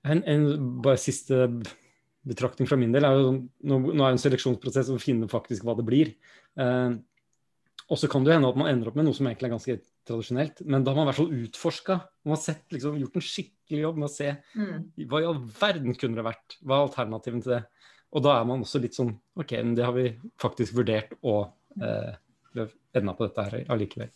En, 0.06 0.22
en 0.28 0.46
bare 0.84 0.98
siste 1.02 1.48
betraktning 2.26 2.68
fra 2.68 2.78
min 2.78 2.92
del 2.94 3.06
er 3.06 3.16
jo 3.18 3.26
sånn, 3.30 3.42
nå, 3.70 3.80
nå 3.94 4.04
er 4.06 4.12
det 4.12 4.16
en 4.18 4.24
seleksjonsprosess 4.26 4.90
å 4.94 5.00
finne 5.02 5.28
faktisk 5.32 5.64
hva 5.66 5.76
det 5.78 5.86
blir. 5.88 6.14
Eh, 6.58 6.96
og 7.86 8.00
så 8.02 8.10
kan 8.10 8.24
det 8.26 8.34
hende 8.34 8.50
at 8.50 8.58
man 8.58 8.68
ender 8.72 8.90
opp 8.90 8.96
med 8.98 9.06
noe 9.06 9.14
som 9.14 9.28
egentlig 9.30 9.46
er 9.52 9.54
ganske 9.56 9.76
tradisjonelt, 10.10 10.64
men 10.66 10.84
da 10.84 10.92
har 10.92 10.98
man 10.98 11.06
i 11.06 11.10
hvert 11.12 11.20
fall 11.22 11.36
utforska. 11.46 11.98
Man 12.26 12.34
har 12.36 12.42
sett, 12.42 12.64
liksom, 12.74 12.98
gjort 13.02 13.16
en 13.20 13.26
skikkelig 13.26 13.82
jobb 13.84 13.98
med 14.02 14.10
å 14.10 14.14
se 14.16 14.32
Mm. 14.58 14.92
hva 15.08 15.22
i 15.22 15.26
all 15.30 15.40
verden 15.60 15.94
kunne 15.96 16.16
det 16.18 16.26
vært? 16.26 16.58
Hva 16.66 16.80
er 16.82 16.88
alternativen 16.90 17.44
til 17.44 17.52
det? 17.60 17.64
Og 18.16 18.24
da 18.24 18.40
er 18.40 18.46
man 18.46 18.62
også 18.66 18.82
litt 18.82 18.96
sånn 18.98 19.14
OK, 19.38 19.52
men 19.62 19.76
det 19.76 19.86
har 19.86 19.94
vi 19.94 20.08
faktisk 20.42 20.74
vurdert, 20.74 21.14
og 21.24 21.52
eh, 21.82 22.14
har 22.14 22.20
enda 22.96 23.16
på 23.16 23.28
dette 23.28 23.46
her 23.46 23.74
allikevel. 23.74 24.12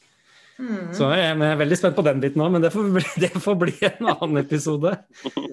Mm. 0.59 0.93
Så 0.95 1.07
jeg, 1.15 1.23
jeg 1.23 1.51
er 1.53 1.59
veldig 1.61 1.77
spent 1.79 1.95
på 1.95 2.03
den 2.03 2.19
biten 2.23 2.43
òg, 2.43 2.51
men 2.55 2.63
det 2.63 2.71
får, 2.73 2.89
bli, 2.95 3.05
det 3.23 3.31
får 3.45 3.55
bli 3.61 3.75
en 3.87 4.11
annen 4.15 4.41
episode. 4.43 4.91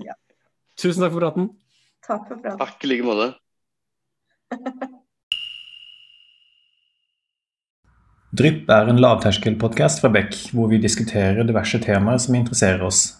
Ja. 0.02 0.14
Tusen 0.76 1.02
takk 1.04 1.14
for 1.14 1.22
praten. 1.22 1.50
Takk 2.06 2.24
for 2.28 2.36
praten. 2.42 2.60
Takk 2.62 2.84
i 2.84 2.86
like 2.90 3.06
måte. 3.06 3.28
Drypp 8.36 8.68
er 8.68 8.90
en 8.90 8.98
lavterskelpodkast 9.00 10.02
fra 10.02 10.10
Beck, 10.12 10.34
hvor 10.52 10.68
vi 10.68 10.78
diskuterer 10.82 11.46
diverse 11.46 11.78
temaer 11.80 12.18
som 12.20 12.34
interesserer 12.36 12.82
oss. 12.84 13.14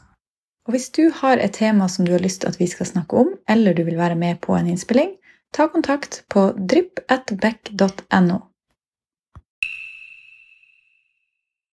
Og 0.67 0.75
hvis 0.75 0.91
du 0.91 1.07
har 1.15 1.39
et 1.39 1.55
tema 1.55 1.87
som 1.89 2.05
du 2.05 2.13
har 2.13 2.25
lyst 2.25 2.43
til 2.43 2.51
at 2.51 2.59
vi 2.61 2.67
skal 2.69 2.89
snakke 2.91 3.23
om, 3.23 3.31
eller 3.49 3.73
du 3.73 3.85
vil 3.87 3.97
være 3.97 4.19
med 4.19 4.43
på 4.43 4.57
en 4.59 4.67
innspilling, 4.73 5.15
ta 5.55 5.69
kontakt 5.73 6.25
på 6.29 6.51
drypp.beck.no. 6.59 8.39